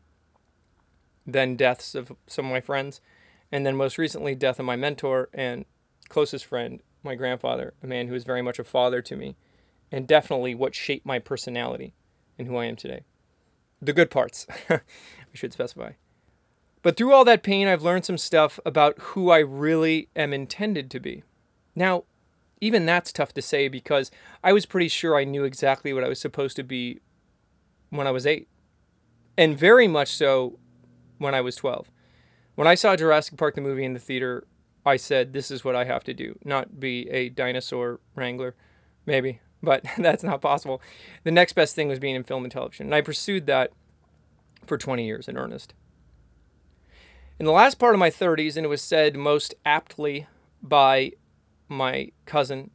Then 1.26 1.56
deaths 1.56 1.94
of 1.94 2.12
some 2.26 2.46
of 2.46 2.52
my 2.52 2.60
friends, 2.60 3.00
and 3.52 3.64
then 3.64 3.76
most 3.76 3.96
recently, 3.96 4.34
death 4.34 4.58
of 4.58 4.66
my 4.66 4.76
mentor 4.76 5.28
and 5.32 5.64
closest 6.08 6.44
friend, 6.44 6.82
my 7.04 7.14
grandfather, 7.14 7.74
a 7.82 7.86
man 7.86 8.08
who 8.08 8.12
was 8.12 8.24
very 8.24 8.42
much 8.42 8.58
a 8.58 8.64
father 8.64 9.00
to 9.02 9.16
me, 9.16 9.36
and 9.92 10.08
definitely 10.08 10.54
what 10.54 10.74
shaped 10.74 11.06
my 11.06 11.18
personality 11.18 11.94
and 12.38 12.48
who 12.48 12.56
I 12.56 12.64
am 12.64 12.76
today. 12.76 13.04
The 13.80 13.92
good 13.92 14.10
parts, 14.10 14.46
I 14.70 14.80
should 15.32 15.52
specify. 15.52 15.92
But 16.82 16.96
through 16.96 17.12
all 17.12 17.24
that 17.24 17.42
pain, 17.42 17.68
I've 17.68 17.82
learned 17.82 18.04
some 18.04 18.18
stuff 18.18 18.58
about 18.66 18.98
who 18.98 19.30
I 19.30 19.38
really 19.38 20.08
am 20.16 20.32
intended 20.32 20.90
to 20.90 21.00
be. 21.00 21.22
Now, 21.74 22.04
even 22.60 22.86
that's 22.86 23.12
tough 23.12 23.32
to 23.34 23.42
say 23.42 23.68
because 23.68 24.10
I 24.42 24.52
was 24.52 24.66
pretty 24.66 24.88
sure 24.88 25.16
I 25.16 25.24
knew 25.24 25.44
exactly 25.44 25.92
what 25.92 26.04
I 26.04 26.08
was 26.08 26.20
supposed 26.20 26.56
to 26.56 26.62
be 26.62 27.00
when 27.90 28.06
I 28.06 28.10
was 28.10 28.26
eight. 28.26 28.48
And 29.36 29.58
very 29.58 29.88
much 29.88 30.08
so 30.08 30.58
when 31.18 31.34
I 31.34 31.40
was 31.40 31.56
12. 31.56 31.90
When 32.54 32.68
I 32.68 32.74
saw 32.74 32.96
Jurassic 32.96 33.38
Park 33.38 33.54
the 33.54 33.60
movie 33.60 33.84
in 33.84 33.94
the 33.94 33.98
theater, 33.98 34.46
I 34.84 34.96
said, 34.96 35.32
This 35.32 35.50
is 35.50 35.64
what 35.64 35.76
I 35.76 35.84
have 35.84 36.04
to 36.04 36.14
do, 36.14 36.38
not 36.44 36.78
be 36.80 37.08
a 37.10 37.28
dinosaur 37.28 38.00
wrangler. 38.14 38.54
Maybe, 39.06 39.40
but 39.62 39.84
that's 39.98 40.24
not 40.24 40.40
possible. 40.40 40.82
The 41.24 41.30
next 41.30 41.54
best 41.54 41.74
thing 41.74 41.88
was 41.88 41.98
being 41.98 42.16
in 42.16 42.24
film 42.24 42.44
and 42.44 42.52
television. 42.52 42.86
And 42.86 42.94
I 42.94 43.00
pursued 43.00 43.46
that 43.46 43.72
for 44.66 44.76
20 44.76 45.04
years 45.04 45.28
in 45.28 45.36
earnest. 45.36 45.74
In 47.42 47.46
the 47.46 47.50
last 47.50 47.80
part 47.80 47.92
of 47.92 47.98
my 47.98 48.08
30s, 48.08 48.56
and 48.56 48.64
it 48.64 48.68
was 48.68 48.80
said 48.80 49.16
most 49.16 49.52
aptly 49.66 50.28
by 50.62 51.10
my 51.68 52.12
cousin, 52.24 52.70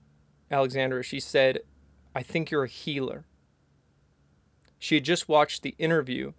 Alexandra, 0.51 1.03
she 1.03 1.21
said, 1.21 1.59
I 2.13 2.21
think 2.21 2.51
you're 2.51 2.65
a 2.65 2.67
healer. 2.67 3.23
She 4.77 4.95
had 4.95 5.05
just 5.05 5.29
watched 5.29 5.63
the 5.63 5.73
interview 5.79 6.33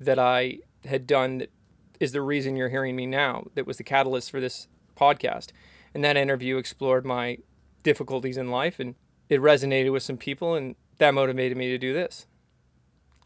that 0.00 0.18
I 0.18 0.60
had 0.86 1.06
done 1.06 1.36
that 1.36 1.52
is 2.00 2.12
the 2.12 2.22
reason 2.22 2.56
you're 2.56 2.70
hearing 2.70 2.96
me 2.96 3.04
now, 3.04 3.48
that 3.54 3.66
was 3.66 3.76
the 3.76 3.84
catalyst 3.84 4.30
for 4.30 4.40
this 4.40 4.66
podcast. 4.96 5.48
And 5.92 6.02
that 6.02 6.16
interview 6.16 6.56
explored 6.56 7.04
my 7.04 7.40
difficulties 7.82 8.38
in 8.38 8.50
life 8.50 8.80
and 8.80 8.94
it 9.28 9.38
resonated 9.38 9.92
with 9.92 10.02
some 10.02 10.16
people, 10.16 10.54
and 10.54 10.76
that 10.96 11.12
motivated 11.12 11.58
me 11.58 11.68
to 11.68 11.76
do 11.76 11.92
this. 11.92 12.26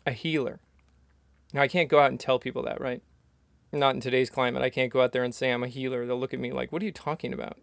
A 0.05 0.11
healer. 0.11 0.59
Now, 1.53 1.63
I 1.63 1.69
can't 1.69 1.89
go 1.89 2.01
out 2.01 2.11
and 2.11 2.19
tell 2.19 2.41
people 2.41 2.65
that, 2.65 2.81
right? 2.81 3.01
Not 3.75 3.95
in 3.95 4.01
today's 4.01 4.31
climate. 4.31 4.63
I 4.63 4.71
can't 4.71 4.93
go 4.93 5.03
out 5.03 5.13
there 5.13 5.25
and 5.25 5.35
say 5.35 5.51
I'm 5.51 5.65
a 5.65 5.69
healer. 5.69 6.07
They'll 6.07 6.19
look 6.19 6.33
at 6.33 6.41
me 6.41 6.53
like, 6.53 6.71
what 6.71 6.81
are 6.81 6.85
you 6.85 6.93
talking 6.93 7.33
about? 7.33 7.59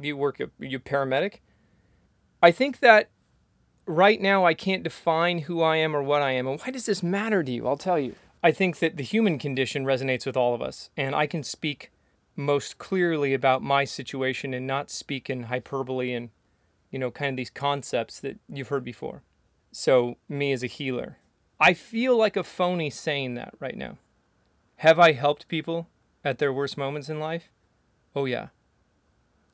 Do 0.00 0.08
you 0.08 0.16
work, 0.16 0.40
are 0.40 0.50
you 0.58 0.80
paramedic? 0.80 1.40
I 2.42 2.50
think 2.50 2.80
that 2.80 3.10
right 3.86 4.20
now 4.20 4.46
I 4.46 4.54
can't 4.54 4.82
define 4.82 5.40
who 5.40 5.60
I 5.60 5.76
am 5.76 5.94
or 5.94 6.02
what 6.02 6.22
I 6.22 6.32
am. 6.32 6.46
And 6.46 6.60
why 6.60 6.70
does 6.70 6.86
this 6.86 7.02
matter 7.02 7.42
to 7.42 7.52
you? 7.52 7.66
I'll 7.66 7.76
tell 7.76 7.98
you. 7.98 8.14
I 8.42 8.52
think 8.52 8.78
that 8.78 8.96
the 8.96 9.02
human 9.04 9.38
condition 9.38 9.84
resonates 9.84 10.24
with 10.24 10.36
all 10.36 10.54
of 10.54 10.62
us, 10.62 10.88
and 10.96 11.14
I 11.14 11.26
can 11.26 11.42
speak 11.42 11.92
most 12.36 12.78
clearly 12.78 13.34
about 13.34 13.62
my 13.62 13.84
situation 13.84 14.54
and 14.54 14.66
not 14.66 14.90
speak 14.90 15.28
in 15.28 15.44
hyperbole 15.44 16.14
and, 16.14 16.30
you 16.90 16.98
know, 16.98 17.10
kind 17.10 17.30
of 17.30 17.36
these 17.36 17.50
concepts 17.50 18.18
that 18.20 18.38
you've 18.48 18.68
heard 18.68 18.84
before. 18.84 19.22
So, 19.72 20.16
me 20.26 20.52
as 20.52 20.62
a 20.62 20.68
healer, 20.68 21.18
I 21.60 21.74
feel 21.74 22.16
like 22.16 22.36
a 22.36 22.42
phony 22.42 22.88
saying 22.88 23.34
that 23.34 23.54
right 23.60 23.76
now. 23.76 23.98
Have 24.80 24.98
I 24.98 25.12
helped 25.12 25.48
people 25.48 25.88
at 26.24 26.38
their 26.38 26.52
worst 26.52 26.78
moments 26.78 27.08
in 27.08 27.20
life? 27.20 27.50
Oh, 28.14 28.24
yeah. 28.24 28.48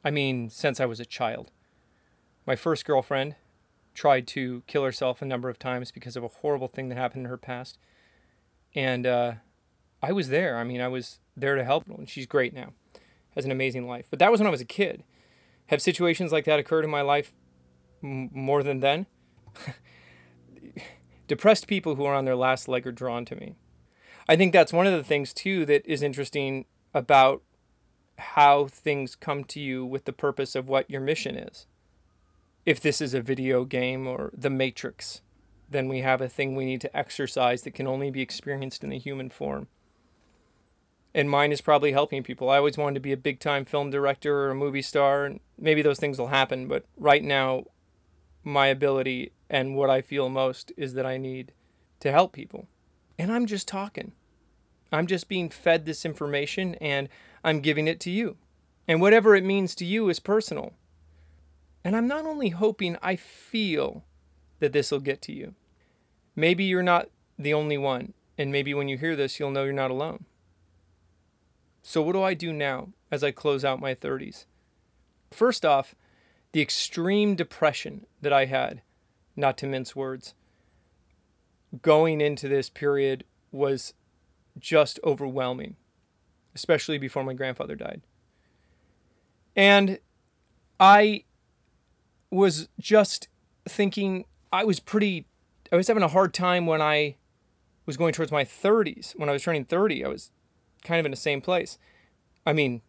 I 0.04 0.10
mean, 0.10 0.50
since 0.50 0.80
I 0.80 0.86
was 0.86 1.00
a 1.00 1.04
child. 1.04 1.50
My 2.46 2.54
first 2.54 2.84
girlfriend 2.84 3.34
tried 3.92 4.26
to 4.28 4.62
kill 4.66 4.84
herself 4.84 5.20
a 5.20 5.26
number 5.26 5.48
of 5.48 5.58
times 5.58 5.90
because 5.90 6.16
of 6.16 6.22
a 6.22 6.28
horrible 6.28 6.68
thing 6.68 6.88
that 6.88 6.98
happened 6.98 7.24
in 7.24 7.30
her 7.30 7.36
past 7.36 7.78
and 8.76 9.06
uh, 9.06 9.32
I 10.02 10.12
was 10.12 10.28
there. 10.28 10.58
I 10.58 10.64
mean, 10.64 10.80
I 10.80 10.88
was 10.88 11.18
there 11.36 11.56
to 11.56 11.64
help. 11.64 11.88
And 11.88 12.08
she's 12.08 12.26
great 12.26 12.52
now, 12.52 12.74
has 13.34 13.44
an 13.44 13.50
amazing 13.50 13.88
life. 13.88 14.06
But 14.10 14.20
that 14.20 14.30
was 14.30 14.38
when 14.38 14.46
I 14.46 14.50
was 14.50 14.60
a 14.60 14.66
kid. 14.66 15.02
Have 15.68 15.82
situations 15.82 16.30
like 16.30 16.44
that 16.44 16.60
occurred 16.60 16.84
in 16.84 16.90
my 16.90 17.00
life 17.00 17.32
m- 18.04 18.30
more 18.32 18.62
than 18.62 18.80
then? 18.80 19.06
Depressed 21.26 21.66
people 21.66 21.96
who 21.96 22.04
are 22.04 22.14
on 22.14 22.26
their 22.26 22.36
last 22.36 22.68
leg 22.68 22.86
are 22.86 22.92
drawn 22.92 23.24
to 23.24 23.34
me. 23.34 23.56
I 24.28 24.36
think 24.36 24.52
that's 24.52 24.72
one 24.72 24.86
of 24.86 24.92
the 24.92 25.04
things 25.04 25.32
too 25.32 25.64
that 25.66 25.86
is 25.86 26.02
interesting 26.02 26.64
about 26.92 27.42
how 28.18 28.66
things 28.66 29.14
come 29.14 29.44
to 29.44 29.60
you 29.60 29.84
with 29.84 30.04
the 30.04 30.12
purpose 30.12 30.54
of 30.54 30.68
what 30.68 30.90
your 30.90 31.00
mission 31.00 31.36
is. 31.36 31.66
If 32.64 32.80
this 32.80 33.00
is 33.00 33.14
a 33.14 33.20
video 33.20 33.64
game 33.64 34.08
or 34.08 34.30
The 34.36 34.50
Matrix, 34.50 35.20
then 35.70 35.88
we 35.88 36.00
have 36.00 36.20
a 36.20 36.28
thing 36.28 36.54
we 36.54 36.64
need 36.64 36.80
to 36.80 36.96
exercise 36.96 37.62
that 37.62 37.74
can 37.74 37.86
only 37.86 38.10
be 38.10 38.22
experienced 38.22 38.82
in 38.82 38.90
the 38.90 38.98
human 38.98 39.30
form. 39.30 39.68
And 41.14 41.30
mine 41.30 41.52
is 41.52 41.60
probably 41.60 41.92
helping 41.92 42.22
people. 42.22 42.50
I 42.50 42.58
always 42.58 42.76
wanted 42.76 42.94
to 42.94 43.00
be 43.00 43.12
a 43.12 43.16
big 43.16 43.38
time 43.38 43.64
film 43.64 43.90
director 43.90 44.40
or 44.40 44.50
a 44.50 44.54
movie 44.54 44.82
star, 44.82 45.24
and 45.24 45.40
maybe 45.56 45.82
those 45.82 45.98
things 45.98 46.18
will 46.18 46.28
happen, 46.28 46.66
but 46.66 46.84
right 46.96 47.22
now, 47.22 47.64
my 48.42 48.66
ability 48.66 49.32
and 49.48 49.76
what 49.76 49.90
I 49.90 50.02
feel 50.02 50.28
most 50.28 50.72
is 50.76 50.94
that 50.94 51.06
I 51.06 51.16
need 51.16 51.52
to 52.00 52.12
help 52.12 52.32
people. 52.32 52.68
And 53.18 53.32
I'm 53.32 53.46
just 53.46 53.66
talking. 53.66 54.12
I'm 54.92 55.06
just 55.06 55.28
being 55.28 55.50
fed 55.50 55.84
this 55.84 56.04
information 56.04 56.74
and 56.76 57.08
I'm 57.42 57.60
giving 57.60 57.88
it 57.88 58.00
to 58.00 58.10
you. 58.10 58.36
And 58.88 59.00
whatever 59.00 59.34
it 59.34 59.44
means 59.44 59.74
to 59.76 59.84
you 59.84 60.08
is 60.08 60.20
personal. 60.20 60.74
And 61.84 61.96
I'm 61.96 62.08
not 62.08 62.24
only 62.24 62.50
hoping, 62.50 62.96
I 63.02 63.16
feel 63.16 64.04
that 64.58 64.72
this 64.72 64.90
will 64.90 65.00
get 65.00 65.22
to 65.22 65.32
you. 65.32 65.54
Maybe 66.34 66.64
you're 66.64 66.82
not 66.82 67.08
the 67.38 67.54
only 67.54 67.78
one, 67.78 68.12
and 68.36 68.50
maybe 68.50 68.74
when 68.74 68.88
you 68.88 68.98
hear 68.98 69.16
this, 69.16 69.38
you'll 69.38 69.50
know 69.50 69.64
you're 69.64 69.72
not 69.72 69.90
alone. 69.90 70.24
So, 71.82 72.02
what 72.02 72.12
do 72.12 72.22
I 72.22 72.34
do 72.34 72.52
now 72.52 72.88
as 73.10 73.22
I 73.22 73.30
close 73.30 73.64
out 73.64 73.80
my 73.80 73.94
30s? 73.94 74.46
First 75.30 75.64
off, 75.64 75.94
the 76.52 76.60
extreme 76.60 77.36
depression 77.36 78.06
that 78.20 78.32
I 78.32 78.46
had, 78.46 78.82
not 79.36 79.56
to 79.58 79.66
mince 79.66 79.94
words, 79.94 80.34
going 81.82 82.20
into 82.20 82.48
this 82.48 82.70
period 82.70 83.24
was 83.52 83.94
just 84.58 84.98
overwhelming, 85.04 85.76
especially 86.54 86.98
before 86.98 87.24
my 87.24 87.34
grandfather 87.34 87.74
died. 87.74 88.02
And 89.54 89.98
I 90.78 91.24
was 92.30 92.68
just 92.78 93.28
thinking 93.68 94.24
I 94.52 94.64
was 94.64 94.80
pretty, 94.80 95.26
I 95.72 95.76
was 95.76 95.88
having 95.88 96.02
a 96.02 96.08
hard 96.08 96.34
time 96.34 96.66
when 96.66 96.82
I 96.82 97.16
was 97.86 97.96
going 97.96 98.12
towards 98.12 98.32
my 98.32 98.44
30s. 98.44 99.12
When 99.16 99.28
I 99.28 99.32
was 99.32 99.42
turning 99.42 99.64
30, 99.64 100.04
I 100.04 100.08
was 100.08 100.30
kind 100.84 101.00
of 101.00 101.06
in 101.06 101.10
the 101.10 101.16
same 101.16 101.40
place. 101.40 101.78
I 102.44 102.52
mean, 102.52 102.82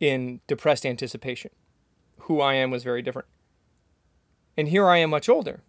in 0.00 0.40
depressed 0.46 0.86
anticipation. 0.86 1.50
Who 2.22 2.40
I 2.40 2.54
am 2.54 2.70
was 2.70 2.84
very 2.84 3.02
different. 3.02 3.28
And 4.56 4.68
here 4.68 4.88
I 4.88 4.98
am 4.98 5.10
much 5.10 5.28
older. 5.28 5.62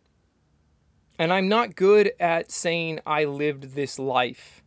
And 1.20 1.32
I'm 1.32 1.48
not 1.48 1.76
good 1.76 2.14
at 2.20 2.52
saying 2.52 3.02
I 3.06 3.26
lived 3.26 3.76
this 3.76 4.00
life. 4.00 4.64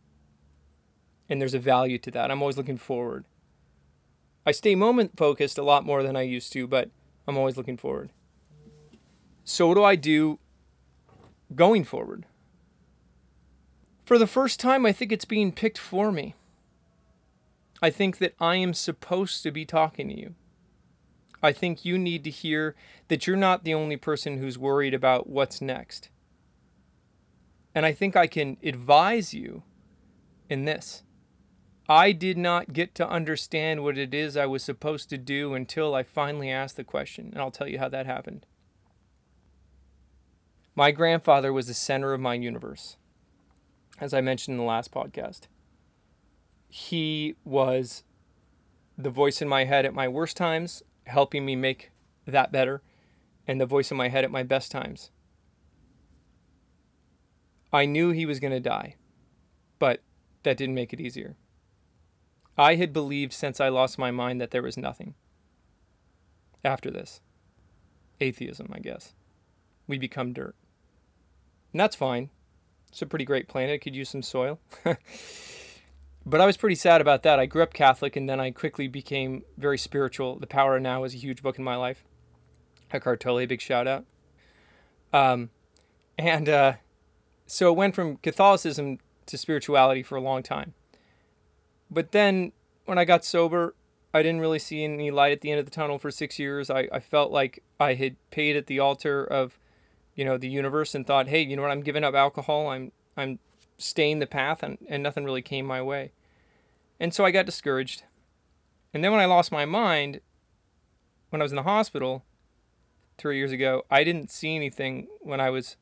And 1.27 1.41
there's 1.41 1.53
a 1.53 1.59
value 1.59 1.97
to 1.97 2.11
that. 2.11 2.31
I'm 2.31 2.41
always 2.41 2.57
looking 2.57 2.77
forward. 2.77 3.25
I 4.45 4.51
stay 4.51 4.75
moment 4.75 5.17
focused 5.17 5.57
a 5.57 5.63
lot 5.63 5.85
more 5.85 6.03
than 6.03 6.15
I 6.15 6.21
used 6.21 6.53
to, 6.53 6.67
but 6.67 6.89
I'm 7.27 7.37
always 7.37 7.57
looking 7.57 7.77
forward. 7.77 8.11
So, 9.43 9.67
what 9.67 9.73
do 9.73 9.83
I 9.83 9.95
do 9.95 10.39
going 11.55 11.83
forward. 11.83 12.25
For 14.05 14.17
the 14.17 14.27
first 14.27 14.59
time, 14.59 14.85
I 14.85 14.91
think 14.91 15.11
it's 15.11 15.25
being 15.25 15.51
picked 15.51 15.77
for 15.77 16.11
me. 16.11 16.35
I 17.81 17.89
think 17.89 18.17
that 18.17 18.33
I 18.39 18.57
am 18.57 18.73
supposed 18.73 19.43
to 19.43 19.51
be 19.51 19.65
talking 19.65 20.09
to 20.09 20.19
you. 20.19 20.35
I 21.41 21.51
think 21.51 21.83
you 21.83 21.97
need 21.97 22.23
to 22.23 22.29
hear 22.29 22.75
that 23.09 23.27
you're 23.27 23.35
not 23.35 23.63
the 23.63 23.73
only 23.73 23.97
person 23.97 24.37
who's 24.37 24.57
worried 24.57 24.93
about 24.93 25.27
what's 25.27 25.61
next. 25.61 26.09
And 27.75 27.85
I 27.85 27.91
think 27.91 28.15
I 28.15 28.27
can 28.27 28.57
advise 28.63 29.33
you 29.33 29.63
in 30.49 30.65
this. 30.65 31.03
I 31.89 32.11
did 32.11 32.37
not 32.37 32.71
get 32.71 32.95
to 32.95 33.09
understand 33.09 33.83
what 33.83 33.97
it 33.97 34.13
is 34.13 34.37
I 34.37 34.45
was 34.45 34.63
supposed 34.63 35.09
to 35.09 35.17
do 35.17 35.53
until 35.53 35.93
I 35.93 36.03
finally 36.03 36.49
asked 36.49 36.77
the 36.77 36.83
question, 36.83 37.29
and 37.33 37.41
I'll 37.41 37.51
tell 37.51 37.67
you 37.67 37.79
how 37.79 37.89
that 37.89 38.05
happened. 38.05 38.45
My 40.75 40.91
grandfather 40.91 41.51
was 41.51 41.67
the 41.67 41.73
center 41.73 42.13
of 42.13 42.21
my 42.21 42.35
universe, 42.35 42.97
as 43.99 44.13
I 44.13 44.21
mentioned 44.21 44.53
in 44.53 44.59
the 44.59 44.63
last 44.63 44.91
podcast. 44.91 45.41
He 46.69 47.35
was 47.43 48.03
the 48.97 49.09
voice 49.09 49.41
in 49.41 49.49
my 49.49 49.65
head 49.65 49.85
at 49.85 49.93
my 49.93 50.07
worst 50.07 50.37
times, 50.37 50.83
helping 51.05 51.45
me 51.45 51.55
make 51.55 51.91
that 52.25 52.51
better, 52.51 52.81
and 53.45 53.59
the 53.59 53.65
voice 53.65 53.91
in 53.91 53.97
my 53.97 54.07
head 54.07 54.23
at 54.23 54.31
my 54.31 54.43
best 54.43 54.71
times. 54.71 55.11
I 57.73 57.85
knew 57.85 58.11
he 58.11 58.27
was 58.27 58.39
going 58.39 58.53
to 58.53 58.59
die, 58.59 58.95
but 59.79 60.01
that 60.43 60.57
didn't 60.57 60.75
make 60.75 60.93
it 60.93 61.01
easier. 61.01 61.35
I 62.55 62.75
had 62.75 62.93
believed 62.93 63.33
since 63.33 63.59
I 63.59 63.69
lost 63.69 63.97
my 63.97 64.11
mind 64.11 64.39
that 64.39 64.51
there 64.51 64.61
was 64.61 64.77
nothing 64.77 65.15
after 66.63 66.91
this. 66.91 67.19
Atheism, 68.21 68.69
I 68.71 68.79
guess. 68.79 69.13
We 69.87 69.97
become 69.97 70.33
dirt. 70.33 70.55
And 71.73 71.79
that's 71.79 71.95
fine. 71.95 72.29
It's 72.89 73.01
a 73.01 73.07
pretty 73.07 73.25
great 73.25 73.47
planet. 73.47 73.75
It 73.75 73.79
could 73.79 73.95
use 73.95 74.09
some 74.09 74.21
soil. 74.21 74.59
but 76.25 76.39
I 76.39 76.45
was 76.45 76.57
pretty 76.57 76.75
sad 76.75 77.01
about 77.01 77.23
that. 77.23 77.39
I 77.39 77.47
grew 77.47 77.63
up 77.63 77.73
Catholic 77.73 78.15
and 78.15 78.29
then 78.29 78.39
I 78.39 78.51
quickly 78.51 78.87
became 78.87 79.43
very 79.57 79.79
spiritual. 79.79 80.37
The 80.37 80.45
Power 80.45 80.75
of 80.75 80.83
Now 80.83 81.03
is 81.05 81.15
a 81.15 81.17
huge 81.17 81.41
book 81.41 81.57
in 81.57 81.63
my 81.63 81.75
life. 81.75 82.03
Eckhart 82.91 83.19
Tolle, 83.19 83.47
big 83.47 83.61
shout 83.61 83.87
out. 83.87 84.05
Um, 85.11 85.49
and 86.19 86.47
uh, 86.47 86.73
so 87.53 87.71
it 87.71 87.77
went 87.77 87.95
from 87.95 88.17
Catholicism 88.17 88.99
to 89.25 89.37
spirituality 89.37 90.03
for 90.03 90.15
a 90.15 90.21
long 90.21 90.43
time. 90.43 90.73
But 91.89 92.11
then 92.11 92.51
when 92.85 92.97
I 92.97 93.05
got 93.05 93.23
sober, 93.23 93.75
I 94.13 94.21
didn't 94.21 94.41
really 94.41 94.59
see 94.59 94.83
any 94.83 95.11
light 95.11 95.31
at 95.31 95.41
the 95.41 95.51
end 95.51 95.59
of 95.59 95.65
the 95.65 95.71
tunnel 95.71 95.97
for 95.97 96.11
six 96.11 96.37
years. 96.37 96.69
I, 96.69 96.87
I 96.91 96.99
felt 96.99 97.31
like 97.31 97.63
I 97.79 97.93
had 97.93 98.15
paid 98.31 98.55
at 98.55 98.67
the 98.67 98.79
altar 98.79 99.23
of 99.23 99.57
you 100.15 100.25
know 100.25 100.37
the 100.37 100.49
universe 100.49 100.93
and 100.93 101.05
thought 101.05 101.27
hey 101.27 101.41
you 101.41 101.55
know 101.55 101.61
what 101.61 101.71
i'm 101.71 101.81
giving 101.81 102.03
up 102.03 102.13
alcohol 102.13 102.67
i'm 102.67 102.91
i'm 103.17 103.39
staying 103.77 104.19
the 104.19 104.27
path 104.27 104.63
and, 104.63 104.77
and 104.87 105.01
nothing 105.01 105.25
really 105.25 105.41
came 105.41 105.65
my 105.65 105.81
way 105.81 106.11
and 106.99 107.13
so 107.13 107.25
i 107.25 107.31
got 107.31 107.45
discouraged 107.45 108.03
and 108.93 109.03
then 109.03 109.11
when 109.11 109.21
i 109.21 109.25
lost 109.25 109.51
my 109.51 109.65
mind 109.65 110.21
when 111.29 111.41
i 111.41 111.43
was 111.43 111.51
in 111.51 111.55
the 111.55 111.63
hospital 111.63 112.23
three 113.17 113.37
years 113.37 113.51
ago 113.51 113.83
i 113.89 114.03
didn't 114.03 114.29
see 114.29 114.55
anything 114.55 115.07
when 115.21 115.39
i 115.39 115.49
was 115.49 115.77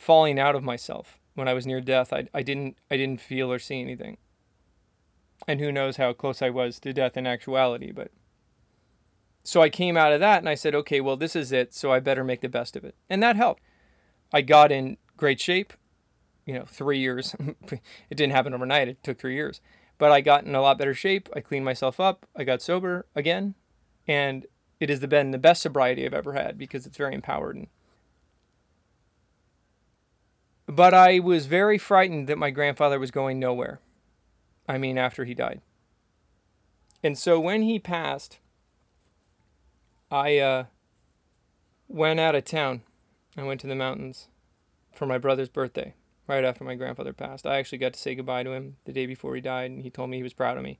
falling 0.00 0.38
out 0.38 0.54
of 0.54 0.62
myself 0.62 1.20
when 1.34 1.46
i 1.48 1.54
was 1.54 1.66
near 1.66 1.80
death 1.80 2.12
i, 2.12 2.26
I 2.32 2.42
didn't 2.42 2.76
i 2.90 2.96
didn't 2.96 3.20
feel 3.20 3.52
or 3.52 3.58
see 3.58 3.80
anything 3.80 4.16
And 5.48 5.60
who 5.60 5.72
knows 5.72 5.96
how 5.96 6.12
close 6.12 6.42
I 6.42 6.50
was 6.50 6.78
to 6.80 6.92
death 6.92 7.16
in 7.16 7.26
actuality, 7.26 7.92
but 7.92 8.10
so 9.42 9.62
I 9.62 9.70
came 9.70 9.96
out 9.96 10.12
of 10.12 10.20
that 10.20 10.38
and 10.40 10.48
I 10.48 10.54
said, 10.54 10.74
okay, 10.74 11.00
well, 11.00 11.16
this 11.16 11.34
is 11.34 11.50
it, 11.50 11.72
so 11.72 11.92
I 11.92 11.98
better 12.00 12.22
make 12.22 12.40
the 12.40 12.48
best 12.48 12.76
of 12.76 12.84
it. 12.84 12.94
And 13.08 13.22
that 13.22 13.36
helped. 13.36 13.62
I 14.32 14.42
got 14.42 14.70
in 14.70 14.98
great 15.16 15.40
shape, 15.40 15.72
you 16.44 16.54
know, 16.54 16.64
three 16.66 16.98
years. 16.98 17.34
it 17.70 18.16
didn't 18.16 18.32
happen 18.32 18.54
overnight, 18.54 18.88
it 18.88 19.02
took 19.02 19.18
three 19.18 19.34
years. 19.34 19.60
But 19.98 20.12
I 20.12 20.20
got 20.20 20.44
in 20.44 20.54
a 20.54 20.60
lot 20.60 20.78
better 20.78 20.94
shape. 20.94 21.28
I 21.34 21.40
cleaned 21.40 21.64
myself 21.64 22.00
up. 22.00 22.26
I 22.34 22.44
got 22.44 22.62
sober 22.62 23.06
again. 23.14 23.54
And 24.06 24.46
it 24.78 24.88
has 24.88 25.00
been 25.00 25.30
the 25.30 25.38
best 25.38 25.62
sobriety 25.62 26.06
I've 26.06 26.14
ever 26.14 26.32
had 26.32 26.56
because 26.56 26.86
it's 26.86 26.96
very 26.96 27.14
empowered. 27.14 27.56
And... 27.56 27.66
But 30.70 30.94
I 30.94 31.18
was 31.18 31.46
very 31.46 31.78
frightened 31.78 32.28
that 32.28 32.38
my 32.38 32.50
grandfather 32.50 33.00
was 33.00 33.10
going 33.10 33.40
nowhere. 33.40 33.80
I 34.68 34.78
mean, 34.78 34.98
after 34.98 35.24
he 35.24 35.34
died. 35.34 35.60
And 37.02 37.18
so 37.18 37.40
when 37.40 37.62
he 37.62 37.78
passed, 37.78 38.38
I 40.10 40.38
uh, 40.38 40.64
went 41.88 42.20
out 42.20 42.34
of 42.34 42.44
town. 42.44 42.82
I 43.36 43.42
went 43.42 43.60
to 43.62 43.66
the 43.66 43.74
mountains 43.74 44.28
for 44.92 45.06
my 45.06 45.18
brother's 45.18 45.48
birthday, 45.48 45.94
right 46.28 46.44
after 46.44 46.62
my 46.62 46.74
grandfather 46.74 47.12
passed. 47.12 47.46
I 47.46 47.58
actually 47.58 47.78
got 47.78 47.94
to 47.94 48.00
say 48.00 48.14
goodbye 48.14 48.42
to 48.42 48.52
him 48.52 48.76
the 48.84 48.92
day 48.92 49.06
before 49.06 49.34
he 49.34 49.40
died, 49.40 49.70
and 49.70 49.82
he 49.82 49.90
told 49.90 50.10
me 50.10 50.18
he 50.18 50.22
was 50.22 50.34
proud 50.34 50.56
of 50.56 50.62
me. 50.62 50.78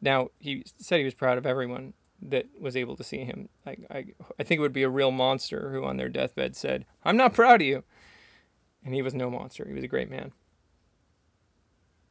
Now, 0.00 0.30
he 0.38 0.64
said 0.78 0.98
he 0.98 1.04
was 1.04 1.14
proud 1.14 1.38
of 1.38 1.46
everyone 1.46 1.92
that 2.22 2.46
was 2.58 2.76
able 2.76 2.96
to 2.96 3.04
see 3.04 3.24
him. 3.24 3.48
I, 3.66 3.76
I, 3.90 4.04
I 4.38 4.42
think 4.42 4.58
it 4.58 4.62
would 4.62 4.72
be 4.72 4.82
a 4.82 4.88
real 4.88 5.10
monster 5.10 5.70
who, 5.70 5.84
on 5.84 5.98
their 5.98 6.08
deathbed, 6.08 6.56
said, 6.56 6.84
I'm 7.04 7.16
not 7.16 7.34
proud 7.34 7.60
of 7.60 7.66
you. 7.66 7.84
And 8.84 8.94
he 8.94 9.02
was 9.02 9.14
no 9.14 9.30
monster. 9.30 9.66
He 9.66 9.74
was 9.74 9.84
a 9.84 9.88
great 9.88 10.10
man. 10.10 10.32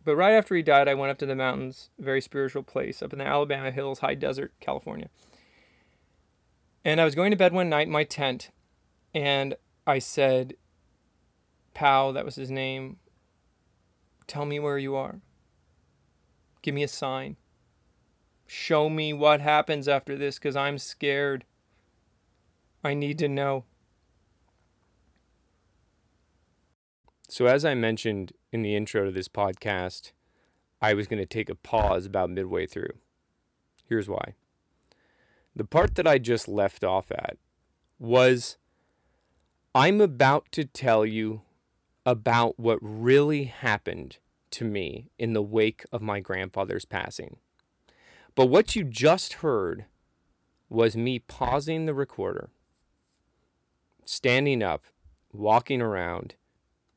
But 0.06 0.16
right 0.16 0.34
after 0.34 0.56
he 0.56 0.62
died, 0.62 0.88
I 0.88 0.94
went 0.94 1.12
up 1.12 1.18
to 1.20 1.26
the 1.26 1.36
mountains, 1.36 1.90
a 2.00 2.04
very 2.04 2.22
spiritual 2.22 2.64
place 2.64 3.02
up 3.02 3.14
in 3.14 3.20
the 3.20 3.26
Alabama 3.26 3.72
hills, 3.72 4.00
high 4.00 4.16
desert, 4.16 4.54
California. 4.60 5.10
And 6.86 7.02
I 7.02 7.06
was 7.06 7.16
going 7.16 7.32
to 7.32 7.38
bed 7.38 7.54
one 7.54 7.70
night 7.70 7.88
in 7.88 7.94
my 7.94 8.06
tent, 8.06 8.50
and 9.14 9.56
I 9.86 10.00
said, 10.00 10.54
Pow, 11.74 12.12
that 12.12 12.26
was 12.26 12.36
his 12.36 12.50
name, 12.50 12.98
tell 14.28 14.46
me 14.46 14.60
where 14.60 14.78
you 14.78 14.96
are. 14.96 15.20
Give 16.62 16.74
me 16.74 16.84
a 16.84 16.88
sign. 16.88 17.36
Show 18.48 18.90
me 18.90 19.14
what 19.14 19.42
happens 19.42 19.88
after 19.88 20.18
this 20.18 20.40
because 20.40 20.56
I'm 20.56 20.78
scared. 20.78 21.46
I 22.84 22.94
need 22.94 23.20
to 23.20 23.28
know. 23.28 23.66
So, 27.32 27.46
as 27.46 27.64
I 27.64 27.76
mentioned 27.76 28.34
in 28.52 28.64
the 28.64 28.76
intro 28.76 29.06
to 29.06 29.12
this 29.12 29.28
podcast, 29.28 30.14
I 30.82 30.96
was 30.96 31.06
going 31.06 31.22
to 31.22 31.28
take 31.28 31.48
a 31.48 31.54
pause 31.54 32.08
about 32.08 32.32
midway 32.32 32.66
through. 32.66 32.94
Here's 33.88 34.10
why. 34.10 34.34
The 35.56 35.64
part 35.64 35.94
that 35.94 36.08
I 36.08 36.18
just 36.18 36.48
left 36.48 36.84
off 36.84 37.12
at 37.12 37.38
was 38.00 38.58
I'm 39.76 40.02
about 40.02 40.52
to 40.54 40.66
tell 40.66 41.06
you 41.06 41.44
about 42.04 42.60
what 42.60 42.80
really 42.82 43.44
happened 43.44 44.18
to 44.52 44.66
me 44.66 45.12
in 45.20 45.34
the 45.34 45.44
wake 45.44 45.86
of 45.92 46.02
my 46.02 46.20
grandfather's 46.20 46.86
passing. 46.86 47.38
But 48.34 48.48
what 48.48 48.76
you 48.76 48.84
just 48.84 49.34
heard 49.34 49.86
was 50.68 50.98
me 50.98 51.20
pausing 51.20 51.86
the 51.86 51.94
recorder, 51.94 52.50
standing 54.04 54.64
up, 54.64 54.86
walking 55.32 55.80
around, 55.80 56.34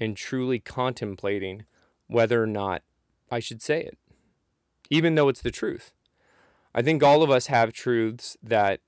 and 0.03 0.17
truly 0.17 0.59
contemplating 0.59 1.65
whether 2.09 2.43
or 2.43 2.47
not 2.47 2.83
I 3.31 3.39
should 3.39 3.63
say 3.63 3.81
it, 3.81 3.97
even 4.91 5.15
though 5.15 5.29
it's 5.29 5.43
the 5.43 5.51
truth. 5.51 5.93
I 6.75 6.83
think 6.83 7.03
all 7.03 7.23
of 7.23 7.31
us 7.31 7.47
have 7.47 7.73
truths 7.73 8.37
that 8.43 8.81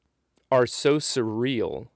are 0.51 0.67
so 0.67 0.97
surreal 0.97 1.89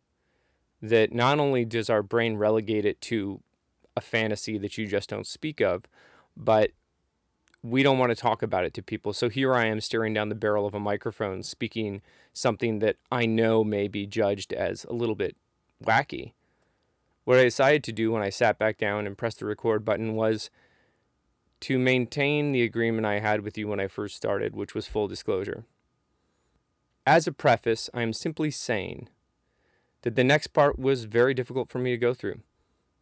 that 0.81 1.13
not 1.13 1.41
only 1.41 1.65
does 1.65 1.91
our 1.91 2.03
brain 2.03 2.37
relegate 2.37 2.85
it 2.85 3.01
to 3.01 3.43
a 3.97 4.01
fantasy 4.01 4.57
that 4.59 4.79
you 4.79 4.87
just 4.87 5.09
don't 5.09 5.27
speak 5.27 5.61
of, 5.61 5.85
but 6.37 6.71
we 7.63 7.83
don't 7.83 7.99
want 7.99 8.11
to 8.11 8.17
talk 8.17 8.43
about 8.43 8.65
it 8.65 8.73
to 8.75 8.83
people. 8.83 9.13
So 9.13 9.29
here 9.29 9.53
I 9.53 9.67
am 9.67 9.81
staring 9.81 10.15
down 10.15 10.29
the 10.29 10.37
barrel 10.37 10.67
of 10.67 10.75
a 10.75 10.81
microphone 10.81 11.43
speaking 11.43 12.03
something 12.33 12.79
that 12.79 12.97
I 13.11 13.27
know 13.27 13.65
may 13.65 13.89
be 13.89 14.07
judged 14.07 14.53
as 14.53 14.85
a 14.85 14.93
little 14.93 15.17
bit 15.17 15.37
wacky. 15.85 16.35
What 17.29 17.39
I 17.39 17.45
decided 17.45 17.85
to 17.85 17.93
do 17.93 18.11
when 18.11 18.23
I 18.23 18.31
sat 18.31 18.59
back 18.59 18.79
down 18.79 19.07
and 19.07 19.19
pressed 19.19 19.41
the 19.41 19.45
record 19.45 19.85
button 19.85 20.15
was 20.15 20.49
to 21.61 21.79
maintain 21.79 22.53
the 22.53 22.63
agreement 22.63 23.07
I 23.07 23.19
had 23.19 23.43
with 23.43 23.59
you 23.59 23.69
when 23.69 23.81
I 23.81 23.87
first 23.87 24.17
started, 24.17 24.57
which 24.57 24.75
was 24.75 24.87
full 24.87 25.09
disclosure. 25.09 25.67
As 27.07 27.27
a 27.27 27.33
preface, 27.33 27.91
I 27.93 28.01
am 28.01 28.15
simply 28.15 28.51
saying 28.51 29.11
that 30.05 30.17
the 30.17 30.25
next 30.25 30.55
part 30.55 30.79
was 30.79 31.05
very 31.05 31.35
difficult 31.35 31.69
for 31.69 31.79
me 31.79 31.91
to 31.91 31.99
go 31.99 32.15
through 32.15 32.41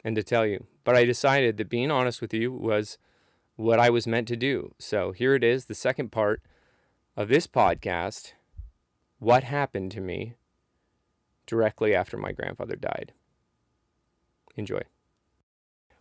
and 0.03 0.17
to 0.17 0.25
tell 0.25 0.45
you. 0.45 0.67
But 0.83 0.97
I 0.97 1.05
decided 1.05 1.57
that 1.57 1.69
being 1.69 1.93
honest 1.93 2.21
with 2.21 2.35
you 2.35 2.51
was 2.53 2.99
what 3.55 3.79
I 3.79 3.91
was 3.91 4.09
meant 4.09 4.27
to 4.27 4.37
do. 4.37 4.75
So 4.81 5.13
here 5.13 5.37
it 5.37 5.45
is, 5.45 5.67
the 5.67 5.75
second 5.77 6.11
part 6.11 6.43
of 7.17 7.29
this 7.29 7.47
podcast 7.47 8.33
What 9.21 9.45
happened 9.45 9.93
to 9.93 10.01
me 10.01 10.35
directly 11.47 11.95
after 11.95 12.17
my 12.17 12.33
grandfather 12.33 12.75
died. 12.75 13.13
Enjoy. 14.57 14.81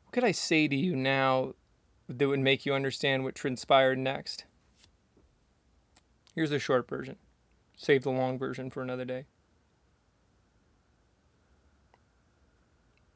What 0.04 0.12
could 0.12 0.24
I 0.24 0.32
say 0.32 0.68
to 0.68 0.76
you 0.76 0.96
now 0.96 1.54
that 2.08 2.28
would 2.28 2.39
make 2.39 2.65
you 2.65 2.74
understand 2.74 3.24
what 3.24 3.36
transpired 3.36 3.98
next? 3.98 4.46
Here's 6.34 6.52
a 6.52 6.60
short 6.60 6.88
version. 6.88 7.18
Save 7.78 8.04
the 8.04 8.12
long 8.12 8.38
version 8.39 8.70
for 8.70 8.82
another 8.82 9.06
day. 9.06 9.26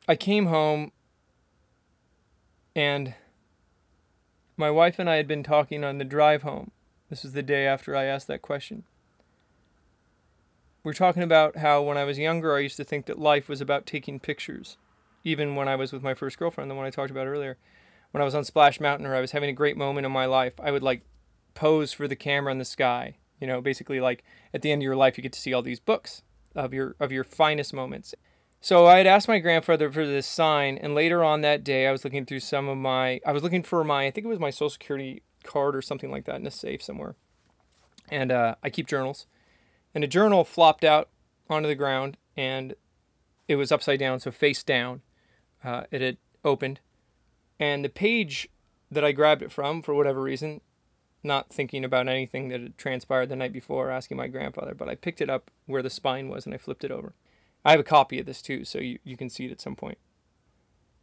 I 0.07 0.15
came 0.15 0.47
home 0.47 0.91
and 2.75 3.13
my 4.57 4.71
wife 4.71 4.99
and 4.99 5.09
I 5.09 5.15
had 5.15 5.27
been 5.27 5.43
talking 5.43 5.83
on 5.83 5.99
the 5.99 6.05
drive 6.05 6.41
home. 6.41 6.71
This 7.09 7.23
was 7.23 7.33
the 7.33 7.43
day 7.43 7.65
after 7.65 7.95
I 7.95 8.05
asked 8.05 8.27
that 8.27 8.41
question. 8.41 8.83
We're 10.83 10.93
talking 10.93 11.23
about 11.23 11.57
how 11.57 11.81
when 11.81 11.97
I 11.97 12.03
was 12.05 12.17
younger, 12.17 12.55
I 12.55 12.59
used 12.59 12.77
to 12.77 12.83
think 12.83 13.05
that 13.05 13.19
life 13.19 13.47
was 13.47 13.61
about 13.61 13.85
taking 13.85 14.19
pictures, 14.19 14.77
even 15.23 15.55
when 15.55 15.67
I 15.67 15.75
was 15.75 15.91
with 15.91 16.03
my 16.03 16.13
first 16.13 16.37
girlfriend, 16.37 16.69
the 16.69 16.75
one 16.75 16.85
I 16.85 16.89
talked 16.89 17.11
about 17.11 17.27
earlier. 17.27 17.57
When 18.11 18.21
I 18.21 18.25
was 18.25 18.35
on 18.35 18.43
Splash 18.43 18.79
Mountain 18.79 19.05
or 19.05 19.15
I 19.15 19.21
was 19.21 19.31
having 19.31 19.49
a 19.49 19.53
great 19.53 19.77
moment 19.77 20.05
in 20.05 20.11
my 20.11 20.25
life, 20.25 20.53
I 20.59 20.71
would 20.71 20.83
like 20.83 21.03
pose 21.53 21.93
for 21.93 22.07
the 22.07 22.15
camera 22.15 22.51
in 22.51 22.57
the 22.57 22.65
sky 22.65 23.15
you 23.39 23.47
know, 23.47 23.61
basically 23.61 23.99
like 23.99 24.23
at 24.53 24.61
the 24.61 24.71
end 24.71 24.81
of 24.81 24.83
your 24.83 24.95
life 24.95 25.17
you 25.17 25.21
get 25.21 25.33
to 25.33 25.39
see 25.39 25.53
all 25.53 25.61
these 25.61 25.79
books 25.79 26.23
of 26.55 26.73
your 26.73 26.95
of 26.99 27.11
your 27.11 27.23
finest 27.23 27.73
moments. 27.73 28.13
So 28.61 28.87
I 28.87 28.97
had 28.97 29.07
asked 29.07 29.29
my 29.29 29.39
grandfather 29.39 29.89
for 29.89 30.05
this 30.05 30.27
sign, 30.27 30.77
and 30.77 30.93
later 30.93 31.23
on 31.23 31.39
that 31.41 31.63
day 31.63 31.87
I 31.87 31.91
was 31.91 32.03
looking 32.03 32.25
through 32.25 32.41
some 32.41 32.67
of 32.67 32.77
my 32.77 33.21
I 33.25 33.31
was 33.31 33.43
looking 33.43 33.63
for 33.63 33.83
my 33.83 34.07
I 34.07 34.11
think 34.11 34.25
it 34.25 34.29
was 34.29 34.39
my 34.39 34.49
social 34.49 34.71
security 34.71 35.23
card 35.43 35.75
or 35.75 35.81
something 35.81 36.11
like 36.11 36.25
that 36.25 36.35
in 36.35 36.47
a 36.47 36.51
safe 36.51 36.83
somewhere. 36.83 37.15
And 38.09 38.31
uh, 38.31 38.55
I 38.63 38.69
keep 38.69 38.87
journals. 38.87 39.25
And 39.95 40.03
a 40.03 40.07
journal 40.07 40.43
flopped 40.43 40.83
out 40.83 41.09
onto 41.49 41.67
the 41.67 41.75
ground 41.75 42.17
and 42.35 42.75
it 43.47 43.55
was 43.55 43.71
upside 43.71 43.99
down, 43.99 44.19
so 44.19 44.31
face 44.31 44.63
down. 44.63 45.01
Uh, 45.63 45.83
it 45.91 46.01
had 46.01 46.17
opened. 46.43 46.79
And 47.59 47.83
the 47.83 47.89
page 47.89 48.49
that 48.89 49.03
I 49.03 49.11
grabbed 49.11 49.41
it 49.41 49.51
from, 49.51 49.81
for 49.81 49.93
whatever 49.93 50.21
reason, 50.21 50.61
not 51.23 51.49
thinking 51.49 51.83
about 51.83 52.07
anything 52.07 52.49
that 52.49 52.61
had 52.61 52.77
transpired 52.77 53.27
the 53.27 53.35
night 53.35 53.51
before, 53.51 53.91
asking 53.91 54.17
my 54.17 54.27
grandfather, 54.27 54.73
but 54.73 54.87
I 54.87 54.95
picked 54.95 55.21
it 55.21 55.29
up 55.29 55.51
where 55.65 55.81
the 55.81 55.89
spine 55.89 56.29
was 56.29 56.45
and 56.45 56.55
I 56.55 56.57
flipped 56.57 56.83
it 56.83 56.91
over. 56.91 57.13
I 57.65 57.71
have 57.71 57.79
a 57.79 57.83
copy 57.83 58.19
of 58.19 58.25
this 58.25 58.41
too, 58.41 58.63
so 58.63 58.79
you, 58.79 58.99
you 59.03 59.17
can 59.17 59.29
see 59.29 59.45
it 59.45 59.51
at 59.51 59.61
some 59.61 59.75
point. 59.75 59.97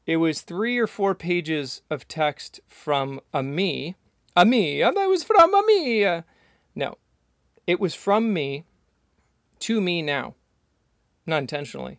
It 0.07 0.17
was 0.17 0.41
three 0.41 0.79
or 0.79 0.87
four 0.87 1.15
pages 1.15 1.83
of 1.91 2.09
text 2.09 2.61
from 2.67 3.21
a 3.35 3.43
me. 3.43 3.97
A 4.35 4.47
me. 4.47 4.81
and 4.81 4.97
That 4.97 5.07
was 5.07 5.25
from 5.25 5.55
a 5.55 5.63
me. 5.67 6.23
No, 6.75 6.97
it 7.67 7.81
was 7.81 7.95
from 7.95 8.33
me 8.33 8.65
to 9.61 9.81
me 9.81 10.03
now. 10.03 10.35
Not 11.27 11.39
intentionally. 11.39 11.99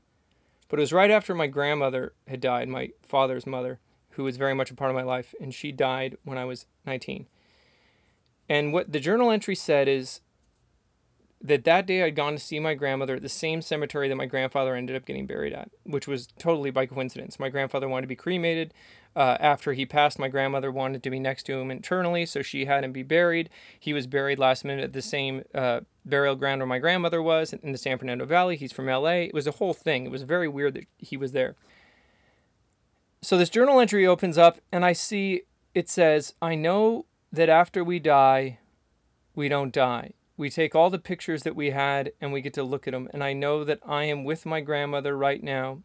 But 0.69 0.79
it 0.79 0.81
was 0.81 0.93
right 0.93 1.11
after 1.11 1.33
my 1.33 1.47
grandmother 1.47 2.13
had 2.27 2.41
died, 2.41 2.67
my 2.67 2.91
father's 3.01 3.47
mother, 3.47 3.79
who 4.11 4.23
was 4.23 4.37
very 4.37 4.53
much 4.53 4.71
a 4.71 4.75
part 4.75 4.91
of 4.91 4.95
my 4.95 5.03
life, 5.03 5.33
and 5.39 5.53
she 5.53 5.71
died 5.71 6.17
when 6.23 6.37
I 6.37 6.45
was 6.45 6.65
19. 6.85 7.27
And 8.49 8.73
what 8.73 8.91
the 8.91 8.99
journal 8.99 9.31
entry 9.31 9.55
said 9.55 9.87
is 9.87 10.21
that 11.41 11.63
that 11.65 11.85
day 11.85 12.03
I'd 12.03 12.15
gone 12.15 12.33
to 12.33 12.39
see 12.39 12.59
my 12.59 12.73
grandmother 12.73 13.15
at 13.15 13.21
the 13.21 13.29
same 13.29 13.61
cemetery 13.61 14.07
that 14.09 14.15
my 14.15 14.25
grandfather 14.25 14.75
ended 14.75 14.95
up 14.95 15.05
getting 15.05 15.27
buried 15.27 15.53
at, 15.53 15.69
which 15.83 16.07
was 16.07 16.27
totally 16.39 16.71
by 16.71 16.85
coincidence. 16.85 17.39
My 17.39 17.49
grandfather 17.49 17.87
wanted 17.87 18.03
to 18.03 18.07
be 18.07 18.15
cremated. 18.15 18.73
Uh, 19.15 19.37
after 19.39 19.73
he 19.73 19.85
passed, 19.85 20.19
my 20.19 20.27
grandmother 20.27 20.71
wanted 20.71 21.01
to 21.03 21.09
be 21.09 21.19
next 21.19 21.43
to 21.43 21.59
him 21.59 21.71
internally, 21.71 22.25
so 22.25 22.41
she 22.41 22.65
had 22.65 22.83
him 22.83 22.91
be 22.91 23.03
buried. 23.03 23.49
He 23.79 23.93
was 23.93 24.05
buried 24.05 24.37
last 24.37 24.63
minute 24.63 24.83
at 24.83 24.93
the 24.93 25.01
same 25.01 25.43
uh, 25.55 25.81
burial 26.05 26.35
ground 26.35 26.59
where 26.59 26.67
my 26.67 26.79
grandmother 26.79 27.21
was 27.21 27.53
in 27.53 27.71
the 27.71 27.77
San 27.77 27.97
Fernando 27.97 28.25
Valley. 28.25 28.57
He's 28.57 28.71
from 28.71 28.85
LA. 28.85 29.25
It 29.25 29.33
was 29.33 29.47
a 29.47 29.53
whole 29.53 29.73
thing. 29.73 30.05
It 30.05 30.11
was 30.11 30.21
very 30.21 30.47
weird 30.47 30.75
that 30.75 30.85
he 30.97 31.17
was 31.17 31.31
there. 31.31 31.55
So 33.21 33.37
this 33.37 33.49
journal 33.49 33.79
entry 33.79 34.05
opens 34.05 34.37
up, 34.37 34.59
and 34.71 34.85
I 34.85 34.93
see 34.93 35.41
it 35.73 35.89
says, 35.89 36.33
I 36.41 36.55
know 36.55 37.05
that 37.31 37.49
after 37.49 37.83
we 37.83 37.99
die, 37.99 38.59
we 39.35 39.49
don't 39.49 39.73
die. 39.73 40.13
We 40.37 40.51
take 40.51 40.75
all 40.75 40.91
the 40.91 40.99
pictures 40.99 41.43
that 41.43 41.55
we 41.55 41.71
had 41.71 42.11
and 42.21 42.31
we 42.31 42.41
get 42.41 42.53
to 42.53 42.63
look 42.63 42.87
at 42.87 42.93
them. 42.93 43.09
And 43.11 43.23
I 43.23 43.33
know 43.33 43.63
that 43.63 43.79
I 43.85 44.03
am 44.03 44.23
with 44.23 44.45
my 44.45 44.61
grandmother 44.61 45.17
right 45.17 45.43
now. 45.43 45.81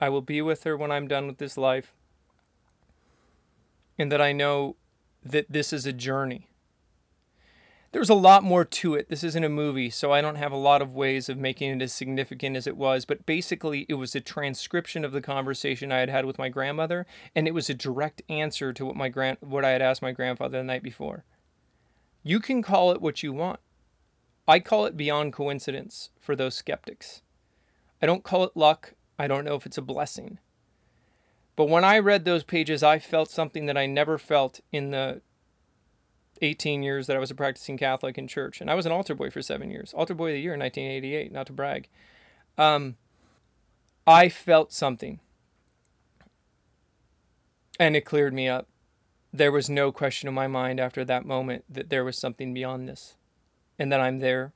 I 0.00 0.08
will 0.08 0.22
be 0.22 0.40
with 0.40 0.64
her 0.64 0.76
when 0.76 0.90
I'm 0.90 1.06
done 1.06 1.26
with 1.26 1.36
this 1.36 1.58
life. 1.58 1.92
And 3.98 4.10
that 4.10 4.20
I 4.20 4.32
know 4.32 4.76
that 5.22 5.52
this 5.52 5.72
is 5.72 5.86
a 5.86 5.92
journey. 5.92 6.48
There's 7.92 8.10
a 8.10 8.14
lot 8.14 8.42
more 8.42 8.64
to 8.64 8.94
it. 8.96 9.08
This 9.08 9.22
isn't 9.22 9.44
a 9.44 9.48
movie, 9.48 9.88
so 9.88 10.10
I 10.10 10.20
don't 10.20 10.34
have 10.34 10.50
a 10.50 10.56
lot 10.56 10.82
of 10.82 10.96
ways 10.96 11.28
of 11.28 11.38
making 11.38 11.70
it 11.70 11.80
as 11.80 11.92
significant 11.92 12.56
as 12.56 12.66
it 12.66 12.76
was. 12.76 13.04
But 13.04 13.24
basically, 13.24 13.86
it 13.88 13.94
was 13.94 14.16
a 14.16 14.20
transcription 14.20 15.04
of 15.04 15.12
the 15.12 15.20
conversation 15.20 15.92
I 15.92 16.00
had 16.00 16.08
had 16.08 16.24
with 16.24 16.36
my 16.36 16.48
grandmother, 16.48 17.06
and 17.36 17.46
it 17.46 17.54
was 17.54 17.70
a 17.70 17.74
direct 17.74 18.20
answer 18.28 18.72
to 18.72 18.84
what 18.84 18.96
my 18.96 19.08
grand 19.08 19.38
what 19.40 19.64
I 19.64 19.70
had 19.70 19.80
asked 19.80 20.02
my 20.02 20.10
grandfather 20.10 20.58
the 20.58 20.64
night 20.64 20.82
before. 20.82 21.24
You 22.24 22.40
can 22.40 22.62
call 22.62 22.90
it 22.90 23.02
what 23.02 23.22
you 23.22 23.32
want. 23.34 23.60
I 24.48 24.58
call 24.58 24.86
it 24.86 24.96
beyond 24.96 25.34
coincidence 25.34 26.08
for 26.18 26.34
those 26.34 26.54
skeptics. 26.54 27.20
I 28.02 28.06
don't 28.06 28.24
call 28.24 28.44
it 28.44 28.56
luck. 28.56 28.94
I 29.18 29.28
don't 29.28 29.44
know 29.44 29.54
if 29.54 29.66
it's 29.66 29.78
a 29.78 29.82
blessing. 29.82 30.38
But 31.54 31.68
when 31.68 31.84
I 31.84 31.98
read 31.98 32.24
those 32.24 32.42
pages, 32.42 32.82
I 32.82 32.98
felt 32.98 33.30
something 33.30 33.66
that 33.66 33.76
I 33.76 33.86
never 33.86 34.18
felt 34.18 34.60
in 34.72 34.90
the 34.90 35.20
18 36.40 36.82
years 36.82 37.06
that 37.06 37.16
I 37.16 37.20
was 37.20 37.30
a 37.30 37.34
practicing 37.34 37.76
Catholic 37.76 38.18
in 38.18 38.26
church. 38.26 38.60
And 38.60 38.70
I 38.70 38.74
was 38.74 38.86
an 38.86 38.92
altar 38.92 39.14
boy 39.14 39.30
for 39.30 39.42
seven 39.42 39.70
years. 39.70 39.92
Altar 39.94 40.14
boy 40.14 40.28
of 40.28 40.34
the 40.34 40.40
year 40.40 40.54
in 40.54 40.60
1988, 40.60 41.30
not 41.30 41.46
to 41.46 41.52
brag. 41.52 41.88
Um, 42.56 42.96
I 44.06 44.28
felt 44.30 44.72
something. 44.72 45.20
And 47.78 47.94
it 47.94 48.04
cleared 48.04 48.34
me 48.34 48.48
up. 48.48 48.68
There 49.34 49.50
was 49.50 49.68
no 49.68 49.90
question 49.90 50.28
in 50.28 50.34
my 50.34 50.46
mind 50.46 50.78
after 50.78 51.04
that 51.04 51.26
moment 51.26 51.64
that 51.68 51.90
there 51.90 52.04
was 52.04 52.16
something 52.16 52.54
beyond 52.54 52.88
this. 52.88 53.16
And 53.76 53.90
that 53.90 54.00
I'm 54.00 54.20
there 54.20 54.52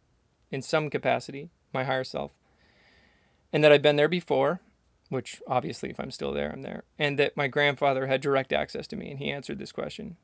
in 0.53 0.63
some 0.63 0.89
capacity, 0.89 1.51
my 1.75 1.83
higher 1.83 2.05
self. 2.05 2.31
And 3.53 3.65
that 3.65 3.73
I've 3.73 3.83
been 3.83 3.97
there 3.97 4.09
before, 4.09 4.61
which 5.09 5.43
obviously, 5.49 5.91
if 5.91 5.99
I'm 5.99 6.13
still 6.13 6.33
there, 6.33 6.53
I'm 6.53 6.63
there. 6.63 6.85
And 6.97 7.19
that 7.19 7.37
my 7.37 7.49
grandfather 7.49 8.07
had 8.07 8.21
direct 8.21 8.53
access 8.53 8.87
to 8.87 8.97
me 8.97 9.11
and 9.11 9.19
he 9.19 9.33
answered 9.33 9.59
this 9.59 9.73
question. 9.73 10.17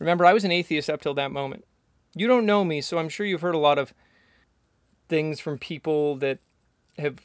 Remember, 0.00 0.26
I 0.26 0.32
was 0.32 0.42
an 0.42 0.50
atheist 0.50 0.90
up 0.90 1.00
till 1.00 1.14
that 1.14 1.30
moment. 1.30 1.64
You 2.16 2.26
don't 2.26 2.44
know 2.44 2.64
me, 2.64 2.80
so 2.80 2.98
I'm 2.98 3.08
sure 3.08 3.24
you've 3.24 3.40
heard 3.40 3.54
a 3.54 3.58
lot 3.58 3.78
of 3.78 3.94
things 5.08 5.38
from 5.38 5.58
people 5.58 6.16
that 6.16 6.40
have 6.98 7.20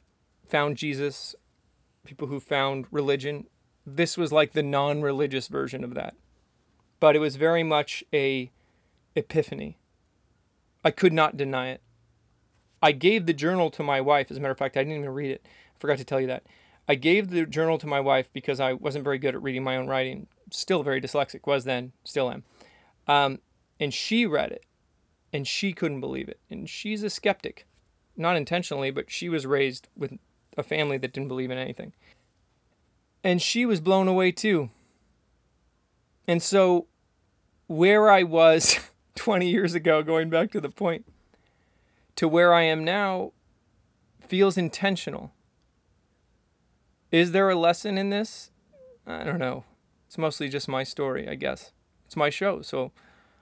found 0.48 0.78
Jesus, 0.78 1.34
people 2.06 2.28
who 2.28 2.40
found 2.40 2.86
religion. 2.92 3.48
This 3.90 4.18
was 4.18 4.34
like 4.34 4.52
the 4.52 4.62
non-religious 4.62 5.48
version 5.48 5.86
of 5.86 5.94
that. 5.94 6.14
But 7.00 7.16
it 7.16 7.20
was 7.20 7.38
very 7.38 7.64
much 7.64 8.04
a 8.14 8.52
epiphany. 9.16 9.78
I 10.84 10.92
could 10.92 11.14
not 11.14 11.38
deny 11.38 11.70
it. 11.70 11.82
I 12.84 12.92
gave 12.92 13.26
the 13.26 13.34
journal 13.34 13.70
to 13.72 13.84
my 13.84 14.02
wife. 14.02 14.30
As 14.30 14.36
a 14.36 14.42
matter 14.42 14.52
of 14.52 14.58
fact, 14.58 14.76
I 14.76 14.82
didn't 14.82 15.00
even 15.00 15.10
read 15.14 15.32
it. 15.32 15.42
I 15.46 15.80
forgot 15.80 15.98
to 16.00 16.04
tell 16.04 16.20
you 16.20 16.28
that. 16.28 16.44
I 16.90 16.96
gave 16.96 17.30
the 17.30 17.46
journal 17.46 17.78
to 17.78 17.88
my 17.88 18.02
wife 18.02 18.30
because 18.34 18.60
I 18.60 18.74
wasn't 18.74 19.06
very 19.06 19.18
good 19.18 19.36
at 19.36 19.42
reading 19.42 19.64
my 19.64 19.78
own 19.78 19.88
writing. 19.88 20.28
Still 20.52 20.84
very 20.84 21.00
dyslexic, 21.00 21.48
was 21.48 21.64
then, 21.64 21.94
still 22.04 22.30
am. 22.30 22.44
Um, 23.08 23.40
and 23.80 23.94
she 23.94 24.26
read 24.26 24.52
it 24.52 24.66
and 25.32 25.48
she 25.48 25.72
couldn't 25.72 26.02
believe 26.02 26.28
it. 26.28 26.40
And 26.50 26.70
she's 26.70 27.04
a 27.04 27.10
skeptic, 27.10 27.66
not 28.18 28.36
intentionally, 28.36 28.92
but 28.92 29.10
she 29.10 29.30
was 29.30 29.46
raised 29.46 29.88
with 29.96 30.18
a 30.58 30.64
family 30.64 30.98
that 30.98 31.14
didn't 31.14 31.30
believe 31.30 31.52
in 31.52 31.58
anything. 31.58 31.94
And 33.28 33.42
she 33.42 33.66
was 33.66 33.82
blown 33.82 34.08
away 34.08 34.32
too. 34.32 34.70
And 36.30 36.42
so, 36.42 36.88
where 37.68 38.10
I 38.10 38.24
was 38.24 38.80
20 39.16 39.50
years 39.50 39.74
ago, 39.74 40.02
going 40.02 40.30
back 40.30 40.50
to 40.52 40.62
the 40.62 40.70
point, 40.70 41.06
to 42.16 42.26
where 42.26 42.54
I 42.54 42.62
am 42.62 42.86
now 42.86 43.34
feels 44.26 44.58
intentional. 44.58 45.34
Is 47.12 47.34
there 47.34 47.50
a 47.50 47.56
lesson 47.56 47.98
in 47.98 48.12
this? 48.12 48.50
I 49.06 49.26
don't 49.26 49.40
know. 49.40 49.66
It's 50.06 50.18
mostly 50.18 50.48
just 50.48 50.70
my 50.70 50.86
story, 50.86 51.28
I 51.28 51.36
guess. 51.36 51.74
It's 52.06 52.16
my 52.16 52.30
show, 52.30 52.62
so 52.62 52.94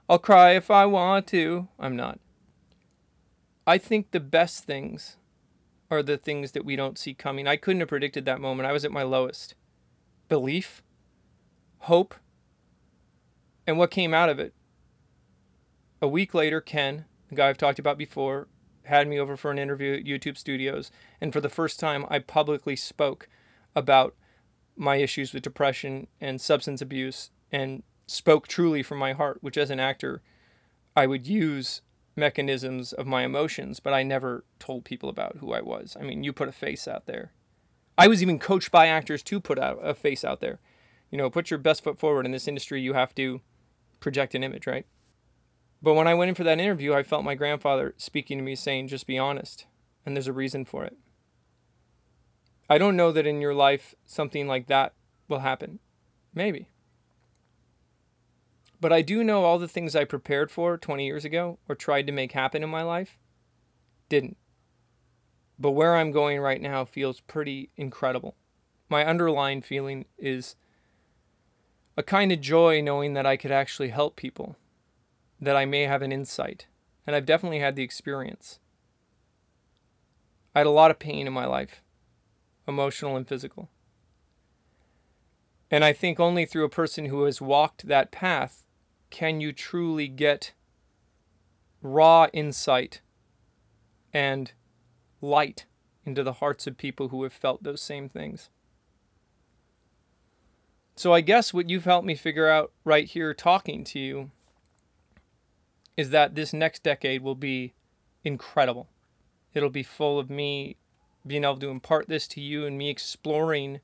I'll 0.09 0.17
cry 0.17 0.53
if 0.53 0.71
I 0.71 0.87
want 0.87 1.27
to. 1.27 1.67
I'm 1.77 1.95
not. 1.95 2.19
I 3.67 3.77
think 3.77 4.09
the 4.09 4.19
best 4.19 4.63
things 4.63 5.17
are 5.91 6.01
the 6.01 6.17
things 6.17 6.53
that 6.53 6.65
we 6.65 6.75
don't 6.75 6.97
see 6.97 7.13
coming. 7.13 7.47
I 7.47 7.55
couldn't 7.55 7.81
have 7.81 7.89
predicted 7.89 8.25
that 8.25 8.41
moment. 8.41 8.67
I 8.67 8.73
was 8.73 8.83
at 8.83 8.91
my 8.91 9.03
lowest. 9.03 9.53
Belief, 10.27 10.81
hope, 11.79 12.15
and 13.67 13.77
what 13.77 13.91
came 13.91 14.13
out 14.13 14.29
of 14.29 14.39
it. 14.39 14.53
A 16.01 16.07
week 16.07 16.33
later, 16.33 16.61
Ken, 16.61 17.05
the 17.29 17.35
guy 17.35 17.49
I've 17.49 17.57
talked 17.57 17.79
about 17.79 17.97
before, 17.97 18.47
had 18.83 19.07
me 19.07 19.19
over 19.19 19.35
for 19.35 19.51
an 19.51 19.59
interview 19.59 19.93
at 19.95 20.05
YouTube 20.05 20.37
Studios, 20.37 20.91
and 21.19 21.33
for 21.33 21.41
the 21.41 21.49
first 21.49 21.79
time, 21.79 22.05
I 22.09 22.19
publicly 22.19 22.75
spoke 22.75 23.27
about 23.75 24.15
my 24.75 24.97
issues 24.97 25.33
with 25.33 25.43
depression 25.43 26.07
and 26.19 26.39
substance 26.39 26.81
abuse 26.81 27.31
and 27.51 27.83
spoke 28.07 28.47
truly 28.47 28.83
from 28.83 28.97
my 28.97 29.13
heart, 29.13 29.39
which 29.41 29.57
as 29.57 29.69
an 29.69 29.79
actor, 29.79 30.21
I 30.95 31.07
would 31.07 31.27
use 31.27 31.81
mechanisms 32.15 32.93
of 32.93 33.07
my 33.07 33.23
emotions, 33.23 33.79
but 33.79 33.93
I 33.93 34.03
never 34.03 34.45
told 34.59 34.85
people 34.85 35.09
about 35.09 35.37
who 35.37 35.53
I 35.53 35.61
was. 35.61 35.97
I 35.99 36.03
mean, 36.03 36.23
you 36.23 36.33
put 36.33 36.47
a 36.47 36.53
face 36.53 36.87
out 36.87 37.05
there. 37.05 37.31
I 37.97 38.07
was 38.07 38.21
even 38.21 38.39
coached 38.39 38.71
by 38.71 38.87
actors 38.87 39.23
to 39.23 39.39
put 39.39 39.57
a 39.59 39.93
face 39.93 40.23
out 40.23 40.41
there. 40.41 40.59
You 41.11 41.17
know, 41.17 41.29
put 41.29 41.49
your 41.49 41.59
best 41.59 41.83
foot 41.83 41.97
forward 41.99 42.25
in 42.25 42.31
this 42.31 42.47
industry, 42.47 42.81
you 42.81 42.93
have 42.93 43.15
to 43.15 43.41
project 43.99 44.35
an 44.35 44.43
image, 44.43 44.67
right? 44.67 44.85
But 45.81 45.93
when 45.93 46.07
I 46.07 46.13
went 46.13 46.29
in 46.29 46.35
for 46.35 46.43
that 46.43 46.59
interview, 46.59 46.93
I 46.93 47.03
felt 47.03 47.23
my 47.23 47.35
grandfather 47.35 47.93
speaking 47.97 48.37
to 48.37 48.43
me 48.43 48.55
saying, 48.55 48.87
just 48.87 49.07
be 49.07 49.17
honest. 49.17 49.65
And 50.05 50.15
there's 50.15 50.27
a 50.27 50.33
reason 50.33 50.65
for 50.65 50.83
it. 50.83 50.97
I 52.69 52.77
don't 52.77 52.97
know 52.97 53.11
that 53.11 53.27
in 53.27 53.41
your 53.41 53.53
life 53.53 53.93
something 54.05 54.47
like 54.47 54.67
that 54.67 54.93
will 55.27 55.39
happen. 55.39 55.79
Maybe. 56.33 56.69
But 58.81 58.91
I 58.91 59.01
do 59.01 59.23
know 59.23 59.43
all 59.43 59.57
the 59.57 59.67
things 59.67 59.95
I 59.95 60.03
prepared 60.03 60.51
for 60.51 60.77
20 60.77 61.05
years 61.05 61.25
ago 61.25 61.59
or 61.69 61.75
tried 61.75 62.07
to 62.07 62.13
make 62.13 62.33
happen 62.33 62.63
in 62.63 62.69
my 62.69 62.81
life 62.81 63.17
didn't. 64.09 64.37
But 65.57 65.71
where 65.71 65.95
I'm 65.95 66.11
going 66.11 66.39
right 66.39 66.61
now 66.61 66.85
feels 66.85 67.21
pretty 67.21 67.69
incredible. 67.77 68.35
My 68.89 69.05
underlying 69.05 69.61
feeling 69.61 70.05
is 70.17 70.55
a 71.97 72.03
kind 72.03 72.31
of 72.31 72.41
joy 72.41 72.81
knowing 72.81 73.13
that 73.13 73.25
I 73.25 73.37
could 73.37 73.51
actually 73.51 73.89
help 73.89 74.15
people, 74.15 74.57
that 75.39 75.55
I 75.55 75.65
may 75.65 75.83
have 75.83 76.01
an 76.01 76.11
insight, 76.11 76.67
and 77.07 77.15
I've 77.15 77.25
definitely 77.25 77.59
had 77.59 77.75
the 77.75 77.83
experience. 77.83 78.59
I 80.53 80.59
had 80.59 80.67
a 80.67 80.71
lot 80.71 80.91
of 80.91 80.99
pain 80.99 81.25
in 81.27 81.33
my 81.33 81.45
life, 81.45 81.81
emotional 82.67 83.15
and 83.15 83.27
physical. 83.27 83.69
And 85.71 85.83
I 85.83 85.93
think 85.93 86.19
only 86.19 86.45
through 86.45 86.65
a 86.65 86.69
person 86.69 87.05
who 87.05 87.23
has 87.23 87.41
walked 87.41 87.87
that 87.87 88.11
path 88.11 88.65
can 89.09 89.41
you 89.41 89.51
truly 89.51 90.07
get 90.07 90.53
raw 91.81 92.27
insight 92.33 93.01
and 94.13 94.51
light 95.21 95.65
into 96.05 96.23
the 96.23 96.33
hearts 96.33 96.67
of 96.67 96.77
people 96.77 97.09
who 97.09 97.23
have 97.23 97.33
felt 97.33 97.63
those 97.63 97.81
same 97.81 98.09
things. 98.09 98.49
So, 100.95 101.13
I 101.13 101.21
guess 101.21 101.53
what 101.53 101.69
you've 101.69 101.83
helped 101.85 102.07
me 102.07 102.15
figure 102.15 102.47
out 102.47 102.71
right 102.85 103.05
here 103.05 103.33
talking 103.33 103.83
to 103.85 103.99
you 103.99 104.31
is 105.97 106.09
that 106.11 106.35
this 106.35 106.53
next 106.53 106.83
decade 106.83 107.21
will 107.21 107.35
be 107.35 107.73
incredible. 108.23 108.87
It'll 109.53 109.69
be 109.69 109.83
full 109.83 110.19
of 110.19 110.29
me 110.29 110.77
being 111.25 111.43
able 111.43 111.57
to 111.57 111.69
impart 111.69 112.07
this 112.07 112.27
to 112.29 112.41
you 112.41 112.65
and 112.65 112.77
me 112.77 112.89
exploring 112.89 113.81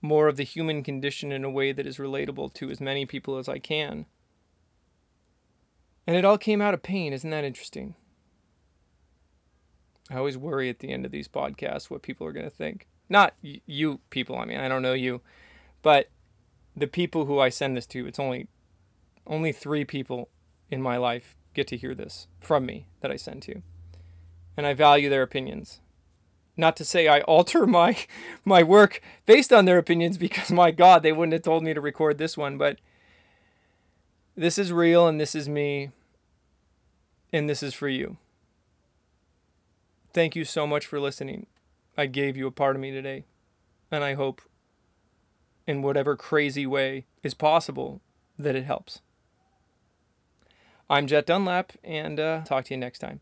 more 0.00 0.28
of 0.28 0.36
the 0.36 0.44
human 0.44 0.82
condition 0.82 1.32
in 1.32 1.44
a 1.44 1.50
way 1.50 1.72
that 1.72 1.86
is 1.86 1.98
relatable 1.98 2.54
to 2.54 2.70
as 2.70 2.80
many 2.80 3.04
people 3.04 3.36
as 3.36 3.48
I 3.48 3.58
can. 3.58 4.06
And 6.06 6.16
it 6.16 6.24
all 6.24 6.38
came 6.38 6.62
out 6.62 6.74
of 6.74 6.82
pain. 6.82 7.12
Isn't 7.12 7.30
that 7.30 7.44
interesting? 7.44 7.94
I 10.10 10.16
always 10.16 10.38
worry 10.38 10.68
at 10.68 10.78
the 10.78 10.90
end 10.90 11.04
of 11.04 11.12
these 11.12 11.28
podcasts 11.28 11.90
what 11.90 12.02
people 12.02 12.26
are 12.26 12.32
going 12.32 12.48
to 12.48 12.50
think. 12.50 12.86
Not 13.08 13.34
y- 13.42 13.60
you 13.66 14.00
people, 14.10 14.36
I 14.36 14.44
mean, 14.44 14.58
I 14.58 14.68
don't 14.68 14.82
know 14.82 14.94
you, 14.94 15.20
but 15.82 16.08
the 16.76 16.86
people 16.86 17.26
who 17.26 17.38
I 17.38 17.48
send 17.48 17.76
this 17.76 17.86
to, 17.86 18.06
it's 18.06 18.18
only 18.18 18.48
only 19.26 19.52
3 19.52 19.84
people 19.84 20.30
in 20.70 20.80
my 20.80 20.96
life 20.96 21.36
get 21.52 21.66
to 21.68 21.76
hear 21.76 21.94
this 21.94 22.28
from 22.40 22.64
me 22.64 22.86
that 23.00 23.10
I 23.10 23.16
send 23.16 23.42
to. 23.42 23.62
And 24.56 24.66
I 24.66 24.72
value 24.72 25.10
their 25.10 25.22
opinions. 25.22 25.80
Not 26.56 26.76
to 26.76 26.84
say 26.84 27.08
I 27.08 27.20
alter 27.20 27.66
my 27.80 27.96
my 28.44 28.62
work 28.62 29.02
based 29.26 29.52
on 29.52 29.64
their 29.64 29.78
opinions 29.78 30.16
because 30.18 30.50
my 30.50 30.70
god, 30.70 31.02
they 31.02 31.12
wouldn't 31.12 31.34
have 31.34 31.42
told 31.42 31.62
me 31.62 31.74
to 31.74 31.80
record 31.80 32.18
this 32.18 32.36
one, 32.36 32.56
but 32.56 32.78
this 34.36 34.56
is 34.56 34.72
real 34.72 35.06
and 35.06 35.20
this 35.20 35.34
is 35.34 35.48
me 35.48 35.90
and 37.32 37.50
this 37.50 37.62
is 37.62 37.74
for 37.74 37.88
you. 37.88 38.16
Thank 40.18 40.34
you 40.34 40.44
so 40.44 40.66
much 40.66 40.84
for 40.84 40.98
listening. 40.98 41.46
I 41.96 42.06
gave 42.06 42.36
you 42.36 42.48
a 42.48 42.50
part 42.50 42.74
of 42.74 42.82
me 42.82 42.90
today, 42.90 43.26
and 43.88 44.02
I 44.02 44.14
hope, 44.14 44.42
in 45.64 45.80
whatever 45.80 46.16
crazy 46.16 46.66
way 46.66 47.06
is 47.22 47.34
possible, 47.34 48.00
that 48.36 48.56
it 48.56 48.64
helps. 48.64 49.00
I'm 50.90 51.06
Jet 51.06 51.24
Dunlap, 51.24 51.74
and 51.84 52.18
uh, 52.18 52.42
talk 52.42 52.64
to 52.64 52.74
you 52.74 52.78
next 52.78 52.98
time. 52.98 53.20